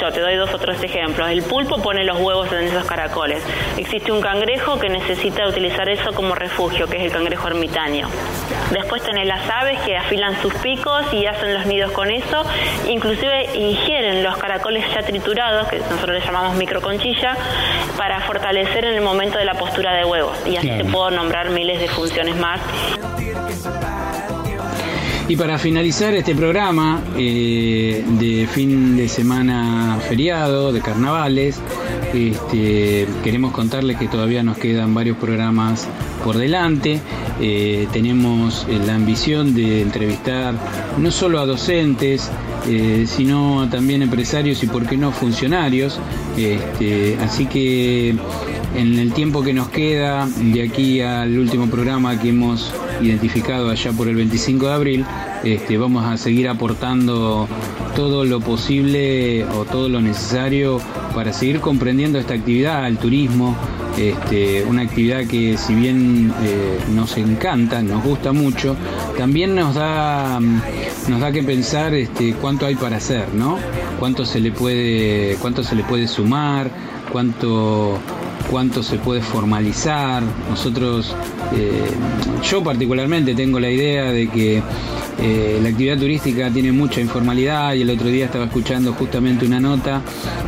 Yo 0.00 0.12
te 0.12 0.20
doy 0.20 0.36
dos 0.36 0.52
o 0.54 0.58
tres 0.58 0.82
ejemplos. 0.82 1.28
El 1.28 1.42
pulpo 1.42 1.80
pone 1.82 2.04
los 2.04 2.18
huevos 2.18 2.50
en 2.52 2.64
esos 2.64 2.84
caracoles. 2.84 3.42
Existe 3.76 4.12
un 4.12 4.20
cangrejo 4.20 4.78
que 4.78 4.88
necesita 4.88 5.46
utilizar 5.46 5.88
eso 5.88 6.12
como 6.12 6.34
refugio, 6.34 6.86
que 6.86 6.98
es 6.98 7.04
el 7.04 7.10
cangrejo 7.10 7.48
ermitaño. 7.48 8.08
Después 8.72 9.02
tenés 9.02 9.26
las 9.26 9.48
aves 9.48 9.78
que 9.80 9.96
afilan 9.96 10.40
sus 10.42 10.54
picos 10.54 11.12
y 11.12 11.26
hacen 11.26 11.54
los 11.54 11.66
nidos 11.66 11.92
con 11.92 12.10
eso. 12.10 12.44
Inclusive 12.88 13.50
ingieren 13.54 14.22
los 14.22 14.36
caracoles 14.36 14.84
ya 14.94 15.02
triturados, 15.02 15.68
que 15.68 15.78
nosotros 15.78 16.16
les 16.16 16.24
llamamos 16.24 16.56
microconchilla, 16.56 17.36
para 17.96 18.20
fortalecer 18.20 18.84
en 18.84 18.94
el 18.94 19.02
momento 19.02 19.38
de 19.38 19.44
la 19.44 19.54
postura 19.54 19.94
de 19.94 20.04
huevos. 20.04 20.36
Y 20.46 20.56
así 20.56 20.68
te 20.68 20.84
puedo 20.84 21.10
nombrar 21.10 21.50
miles 21.50 21.78
de 21.78 21.88
funciones 21.88 22.36
más. 22.36 22.60
Y 25.28 25.34
para 25.34 25.58
finalizar 25.58 26.14
este 26.14 26.36
programa 26.36 27.02
eh, 27.16 28.04
de 28.20 28.46
fin 28.46 28.96
de 28.96 29.08
semana 29.08 29.98
feriado, 30.08 30.72
de 30.72 30.80
carnavales, 30.80 31.60
Este, 32.14 33.06
queremos 33.24 33.52
contarles 33.52 33.98
que 33.98 34.06
todavía 34.06 34.42
nos 34.42 34.56
quedan 34.56 34.94
varios 34.94 35.16
programas 35.18 35.86
por 36.24 36.38
delante. 36.38 37.00
Eh, 37.40 37.88
tenemos 37.92 38.66
eh, 38.70 38.78
la 38.86 38.94
ambición 38.94 39.54
de 39.54 39.82
entrevistar 39.82 40.54
no 40.96 41.10
solo 41.10 41.40
a 41.40 41.46
docentes, 41.46 42.30
sino 43.06 43.68
también 43.70 44.02
empresarios 44.02 44.62
y, 44.62 44.66
por 44.66 44.86
qué 44.86 44.96
no, 44.96 45.12
funcionarios. 45.12 45.98
Este, 46.36 47.16
así 47.22 47.46
que 47.46 48.16
en 48.76 48.98
el 48.98 49.12
tiempo 49.12 49.42
que 49.42 49.54
nos 49.54 49.68
queda, 49.68 50.26
de 50.26 50.62
aquí 50.62 51.00
al 51.00 51.38
último 51.38 51.66
programa 51.68 52.20
que 52.20 52.28
hemos 52.28 52.72
identificado 53.00 53.70
allá 53.70 53.90
por 53.92 54.06
el 54.06 54.16
25 54.16 54.66
de 54.66 54.72
abril, 54.72 55.06
este, 55.44 55.78
vamos 55.78 56.04
a 56.04 56.16
seguir 56.18 56.48
aportando 56.48 57.48
todo 57.94 58.24
lo 58.26 58.40
posible 58.40 59.44
o 59.44 59.64
todo 59.64 59.88
lo 59.88 60.00
necesario 60.00 60.78
para 61.14 61.32
seguir 61.32 61.60
comprendiendo 61.60 62.18
esta 62.18 62.34
actividad, 62.34 62.86
el 62.86 62.98
turismo, 62.98 63.56
este, 63.96 64.62
una 64.64 64.82
actividad 64.82 65.26
que 65.26 65.56
si 65.56 65.74
bien 65.74 66.30
eh, 66.42 66.78
nos 66.94 67.16
encanta, 67.16 67.80
nos 67.82 68.04
gusta 68.04 68.32
mucho, 68.32 68.76
también 69.16 69.54
nos 69.54 69.74
da, 69.74 70.38
nos 71.08 71.20
da 71.20 71.32
que 71.32 71.42
pensar 71.42 71.94
este, 71.94 72.34
cuánto 72.34 72.66
hay 72.66 72.74
para 72.74 72.98
hacer, 72.98 73.32
¿no? 73.34 73.58
Cuánto 73.98 74.26
se 74.26 74.40
le 74.40 74.52
puede, 74.52 75.36
cuánto 75.40 75.64
se 75.64 75.74
le 75.74 75.82
puede 75.82 76.06
sumar, 76.06 76.70
cuánto 77.10 77.98
cuánto 78.50 78.82
se 78.82 78.98
puede 78.98 79.20
formalizar. 79.20 80.22
Nosotros, 80.48 81.14
eh, 81.54 81.90
yo 82.48 82.62
particularmente 82.62 83.34
tengo 83.34 83.60
la 83.60 83.70
idea 83.70 84.12
de 84.12 84.28
que 84.28 84.62
eh, 85.18 85.58
la 85.62 85.68
actividad 85.68 85.98
turística 85.98 86.50
tiene 86.50 86.72
mucha 86.72 87.00
informalidad 87.00 87.74
y 87.74 87.82
el 87.82 87.90
otro 87.90 88.08
día 88.08 88.26
estaba 88.26 88.44
escuchando 88.44 88.92
justamente 88.92 89.46
una 89.46 89.60
nota 89.60 90.02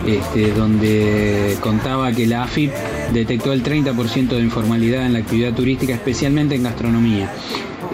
este, 0.07 0.53
donde 0.53 1.57
contaba 1.61 2.13
que 2.13 2.27
la 2.27 2.43
AFIP 2.43 2.71
detectó 3.13 3.53
el 3.53 3.63
30% 3.63 4.29
de 4.29 4.41
informalidad 4.41 5.07
en 5.07 5.15
la 5.15 5.21
actividad 5.21 5.55
turística, 5.55 5.95
especialmente 5.95 6.55
en 6.55 6.63
gastronomía. 6.65 7.33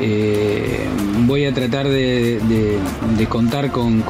Eh, 0.00 0.88
voy 1.26 1.44
a 1.44 1.54
tratar 1.54 1.88
de, 1.88 2.40
contar 3.28 3.70
con, 3.70 4.02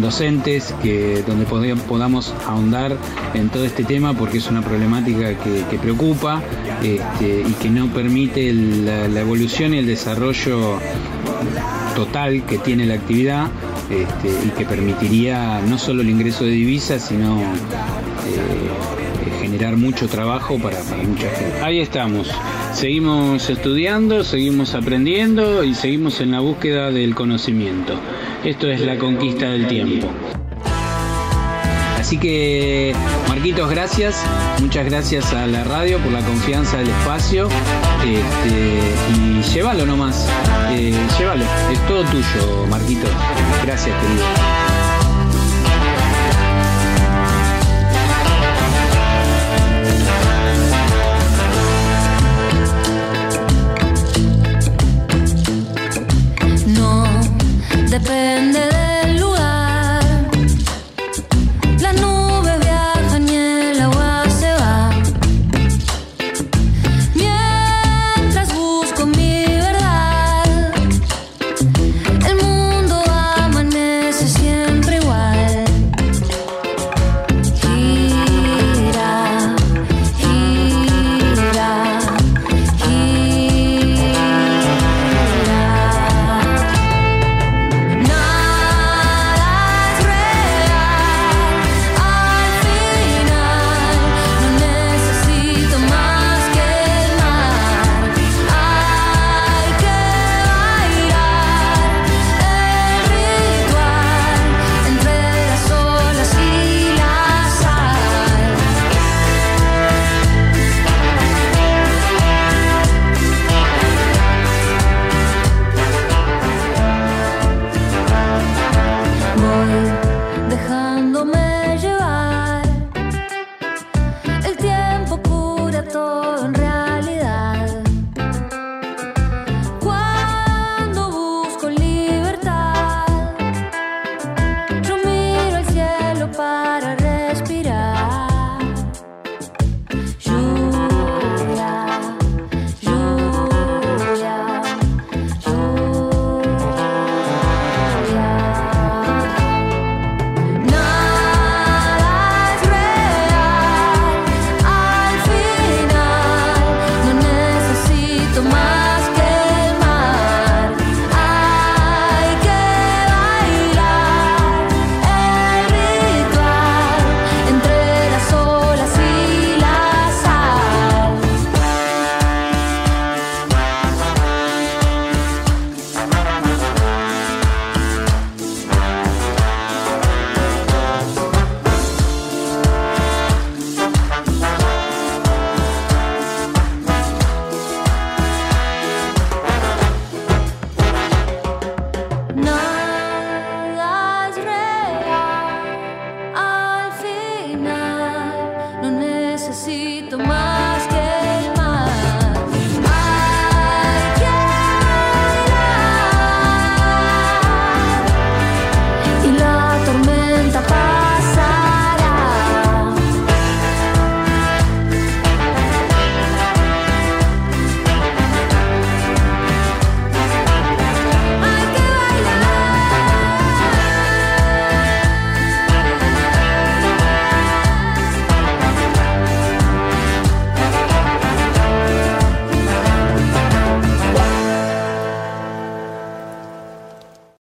docentes 0.00 0.74
que 0.82 1.22
donde 1.26 1.46
podamos 1.46 2.34
ahondar 2.46 2.96
en 3.34 3.48
todo 3.48 3.64
este 3.64 3.84
tema 3.84 4.14
porque 4.14 4.38
es 4.38 4.48
una 4.50 4.62
problemática 4.62 5.34
que, 5.38 5.78
preocupa 5.78 6.42
este, 6.82 7.42
y 7.48 7.52
que 7.54 7.70
no 7.70 7.86
permite 7.88 8.52
la 8.52 9.20
evolución 9.20 9.74
y 9.74 9.78
el 9.78 9.86
desarrollo 9.86 10.78
total 11.94 12.44
que 12.44 12.58
tiene 12.58 12.86
la 12.86 12.94
actividad 12.94 13.48
este, 13.88 14.28
y 14.46 14.50
que 14.50 14.64
permitiría 14.64 15.60
no 15.60 15.78
solo 15.78 16.02
el 16.02 16.10
ingreso 16.10 16.44
de 16.44 16.50
divisas, 16.50 17.06
sino 17.06 17.40
eh, 17.40 18.65
mucho 19.76 20.06
trabajo 20.08 20.58
para, 20.58 20.78
para 20.80 21.02
mucha 21.02 21.30
gente. 21.30 21.62
Ahí 21.62 21.80
estamos, 21.80 22.30
seguimos 22.72 23.48
estudiando, 23.48 24.22
seguimos 24.22 24.74
aprendiendo 24.74 25.64
y 25.64 25.74
seguimos 25.74 26.20
en 26.20 26.32
la 26.32 26.40
búsqueda 26.40 26.90
del 26.90 27.14
conocimiento. 27.14 27.94
Esto 28.44 28.68
es 28.68 28.80
la 28.80 28.98
conquista 28.98 29.50
del 29.50 29.66
tiempo. 29.66 30.08
Así 31.98 32.18
que, 32.18 32.94
Marquitos, 33.28 33.68
gracias. 33.68 34.22
Muchas 34.60 34.84
gracias 34.84 35.32
a 35.32 35.46
la 35.46 35.64
radio 35.64 35.98
por 35.98 36.12
la 36.12 36.20
confianza 36.20 36.76
del 36.76 36.88
espacio. 36.88 37.48
Este, 38.04 39.18
y 39.18 39.42
llévalo 39.42 39.84
nomás. 39.86 40.28
Eh, 40.70 40.94
llévalo. 41.18 41.44
Es 41.72 41.84
todo 41.88 42.04
tuyo, 42.04 42.66
Marquitos. 42.70 43.10
Gracias, 43.64 43.92
querido. 44.00 44.65